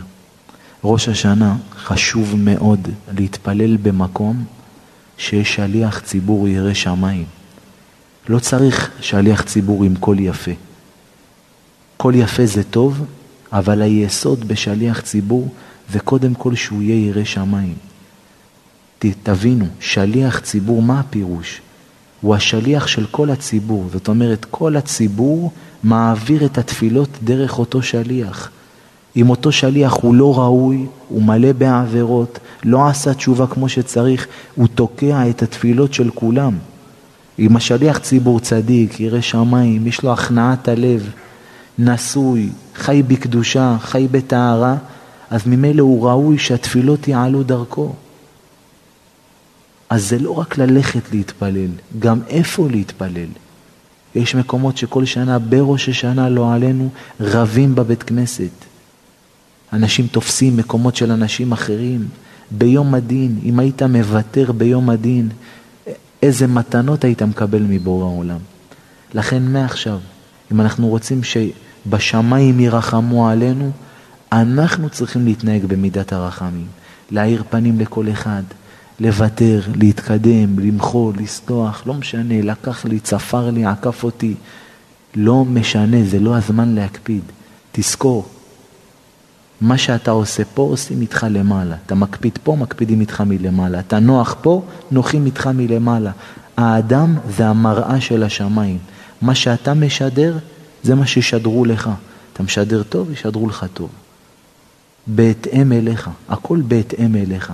ראש 0.83 1.09
השנה 1.09 1.55
חשוב 1.75 2.35
מאוד 2.37 2.87
להתפלל 3.17 3.77
במקום 3.77 4.43
שיש 5.17 5.55
שליח 5.55 5.99
ציבור 5.99 6.47
ירא 6.47 6.73
שמיים. 6.73 7.25
לא 8.29 8.39
צריך 8.39 8.91
שליח 8.99 9.41
ציבור 9.41 9.83
עם 9.83 9.95
קול 9.95 10.19
יפה. 10.19 10.51
קול 11.97 12.15
יפה 12.15 12.45
זה 12.45 12.63
טוב, 12.63 13.05
אבל 13.51 13.81
היסוד 13.81 14.47
בשליח 14.47 15.01
ציבור 15.01 15.49
זה 15.91 15.99
קודם 15.99 16.33
כל 16.33 16.55
שהוא 16.55 16.81
יהיה 16.81 17.07
ירא 17.07 17.23
שמיים. 17.23 17.75
תבינו, 19.23 19.65
שליח 19.79 20.39
ציבור, 20.39 20.81
מה 20.81 20.99
הפירוש? 20.99 21.61
הוא 22.21 22.35
השליח 22.35 22.87
של 22.87 23.05
כל 23.11 23.29
הציבור, 23.29 23.89
זאת 23.93 24.07
אומרת, 24.07 24.45
כל 24.51 24.75
הציבור 24.75 25.51
מעביר 25.83 26.45
את 26.45 26.57
התפילות 26.57 27.09
דרך 27.23 27.59
אותו 27.59 27.81
שליח. 27.81 28.49
אם 29.15 29.29
אותו 29.29 29.51
שליח 29.51 29.93
הוא 30.01 30.15
לא 30.15 30.39
ראוי, 30.39 30.85
הוא 31.09 31.23
מלא 31.23 31.51
בעבירות, 31.51 32.39
לא 32.63 32.87
עשה 32.87 33.13
תשובה 33.13 33.47
כמו 33.47 33.69
שצריך, 33.69 34.27
הוא 34.55 34.67
תוקע 34.75 35.29
את 35.29 35.43
התפילות 35.43 35.93
של 35.93 36.09
כולם. 36.09 36.57
אם 37.39 37.55
השליח 37.55 37.97
ציבור 37.97 38.39
צדיק, 38.39 38.99
ירא 38.99 39.21
שמיים, 39.21 39.87
יש 39.87 40.03
לו 40.03 40.13
הכנעת 40.13 40.67
הלב, 40.67 41.09
נשוי, 41.79 42.49
חי 42.75 43.03
בקדושה, 43.07 43.77
חי 43.79 44.07
בטהרה, 44.11 44.75
אז 45.33 45.41
ממילא 45.45 45.81
הוא 45.81 46.09
ראוי 46.09 46.37
שהתפילות 46.37 47.07
יעלו 47.07 47.43
דרכו. 47.43 47.93
אז 49.89 50.09
זה 50.09 50.19
לא 50.19 50.31
רק 50.31 50.57
ללכת 50.57 51.11
להתפלל, 51.11 51.69
גם 51.99 52.19
איפה 52.27 52.67
להתפלל. 52.69 53.27
יש 54.15 54.35
מקומות 54.35 54.77
שכל 54.77 55.05
שנה 55.05 55.39
בראש 55.39 55.89
השנה, 55.89 56.29
לא 56.29 56.53
עלינו, 56.53 56.89
רבים 57.19 57.75
בבית 57.75 58.03
כנסת. 58.03 58.51
אנשים 59.73 60.07
תופסים 60.07 60.57
מקומות 60.57 60.95
של 60.95 61.11
אנשים 61.11 61.51
אחרים. 61.51 62.07
ביום 62.51 62.93
הדין, 62.93 63.39
אם 63.43 63.59
היית 63.59 63.83
מוותר 63.83 64.51
ביום 64.51 64.89
הדין, 64.89 65.29
איזה 66.23 66.47
מתנות 66.47 67.03
היית 67.03 67.21
מקבל 67.21 67.61
מבורא 67.69 68.05
העולם. 68.05 68.39
לכן 69.13 69.43
מעכשיו, 69.43 69.99
אם 70.51 70.61
אנחנו 70.61 70.87
רוצים 70.87 71.21
שבשמיים 71.23 72.59
ירחמו 72.59 73.29
עלינו, 73.29 73.71
אנחנו 74.41 74.89
צריכים 74.89 75.25
להתנהג 75.25 75.65
במידת 75.65 76.13
הרחמים, 76.13 76.67
להאיר 77.11 77.43
פנים 77.49 77.79
לכל 77.79 78.05
אחד, 78.11 78.43
לוותר, 78.99 79.61
להתקדם, 79.75 80.59
למחול, 80.59 81.13
לסלוח, 81.17 81.83
לא 81.85 81.93
משנה, 81.93 82.41
לקח 82.41 82.85
לי, 82.85 82.99
צפר 82.99 83.49
לי, 83.49 83.65
עקף 83.65 84.03
אותי. 84.03 84.35
לא 85.15 85.45
משנה, 85.45 85.97
זה 86.03 86.19
לא 86.19 86.37
הזמן 86.37 86.75
להקפיד. 86.75 87.21
תזכור, 87.71 88.27
מה 89.61 89.77
שאתה 89.77 90.11
עושה 90.11 90.43
פה 90.53 90.61
עושים 90.61 91.01
איתך 91.01 91.27
למעלה. 91.29 91.75
אתה 91.85 91.95
מקפיד 91.95 92.39
פה, 92.43 92.55
מקפידים 92.55 93.01
איתך 93.01 93.21
מלמעלה. 93.21 93.79
אתה 93.79 93.99
נוח 93.99 94.35
פה, 94.41 94.61
נוחים 94.91 95.25
איתך 95.25 95.47
מלמעלה. 95.47 96.11
האדם 96.57 97.15
זה 97.29 97.47
המראה 97.47 98.01
של 98.01 98.23
השמיים. 98.23 98.77
מה 99.21 99.35
שאתה 99.35 99.73
משדר, 99.73 100.37
זה 100.83 100.95
מה 100.95 101.05
שישדרו 101.05 101.65
לך. 101.65 101.89
אתה 102.33 102.43
משדר 102.43 102.83
טוב, 102.83 103.11
ישדרו 103.11 103.47
לך 103.47 103.65
טוב. 103.73 103.89
בהתאם 105.07 105.71
אליך, 105.71 106.09
הכל 106.29 106.61
בהתאם 106.67 107.15
אליך. 107.15 107.53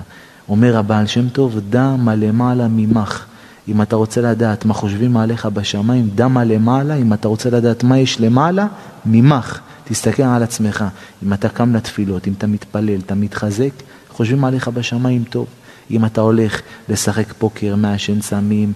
אומר 0.50 0.78
הבעל 0.78 1.08
שם 1.08 1.30
טוב, 1.30 1.60
דע 1.70 1.96
מה 1.96 2.16
למעלה 2.16 2.68
ממך. 2.68 3.26
אם 3.68 3.82
אתה 3.82 3.96
רוצה 3.96 4.22
לדעת 4.22 4.66
מה 4.66 4.74
חושבים 4.74 5.18
עליך 5.18 5.46
בשמיים, 5.46 6.10
דע 6.16 6.28
מה 6.28 6.44
למעלה. 6.44 6.96
אם 6.96 7.14
אתה 7.14 7.28
רוצה 7.28 7.50
לדעת 7.50 7.84
מה 7.84 7.98
יש 7.98 8.22
למעלה, 8.22 8.68
ממך. 9.06 9.60
תסתכל 9.84 10.24
על 10.24 10.44
עצמך. 10.44 10.86
אם 11.24 11.34
אתה 11.34 11.50
קם 11.50 11.76
לתפילות, 11.76 12.28
אם 12.28 12.34
אתה 12.38 12.48
מתפלל, 12.48 13.00
אתה 13.06 13.16
מתחזק, 13.16 13.72
חושבים 14.10 14.46
עליך 14.46 14.68
בשמיים 14.68 15.24
טוב. 15.24 15.48
אם 15.92 16.06
אתה 16.06 16.22
הולך 16.22 16.62
לשחק 16.90 17.34
פוקר, 17.38 17.76
מעשן 17.76 18.22
סמים, 18.22 18.74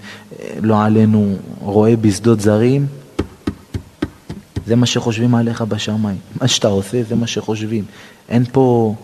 לא 0.61 0.83
עלינו, 0.83 1.35
רואה 1.59 1.95
בשדות 1.95 2.41
זרים, 2.41 2.87
זה 4.67 4.75
מה 4.75 4.85
שחושבים 4.85 5.35
עליך 5.35 5.61
בשמיים. 5.61 6.17
מה 6.41 6.47
שאתה 6.47 6.67
עושה 6.67 7.03
זה 7.09 7.15
מה 7.15 7.27
שחושבים. 7.27 7.85
אין 8.29 8.45
פה, 8.51 8.95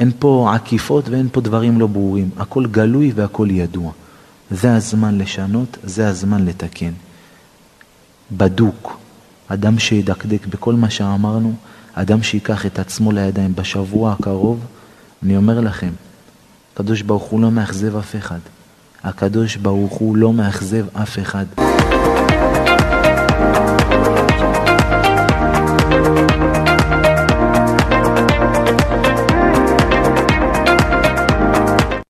אין 0.00 0.10
פה 0.18 0.50
עקיפות 0.54 1.08
ואין 1.08 1.28
פה 1.32 1.40
דברים 1.40 1.80
לא 1.80 1.86
ברורים. 1.86 2.30
הכל 2.38 2.66
גלוי 2.66 3.12
והכל 3.14 3.48
ידוע. 3.50 3.92
זה 4.50 4.76
הזמן 4.76 5.18
לשנות, 5.18 5.76
זה 5.84 6.08
הזמן 6.08 6.44
לתקן. 6.44 6.92
בדוק. 8.32 8.98
אדם 9.48 9.78
שידקדק 9.78 10.46
בכל 10.46 10.74
מה 10.74 10.90
שאמרנו, 10.90 11.54
אדם 11.94 12.22
שיקח 12.22 12.66
את 12.66 12.78
עצמו 12.78 13.12
לידיים 13.12 13.54
בשבוע 13.54 14.12
הקרוב, 14.12 14.60
אני 15.22 15.36
אומר 15.36 15.60
לכם, 15.60 15.90
הקדוש 16.74 17.02
ברוך 17.02 17.22
הוא 17.22 17.40
לא 17.40 17.50
מאכזב 17.50 17.96
אף 17.96 18.16
אחד. 18.16 18.38
הקדוש 19.04 19.56
ברוך 19.56 19.92
הוא 19.92 20.16
לא 20.16 20.32
מאכזב 20.32 20.86
אף 20.96 21.18
אחד. 21.18 21.46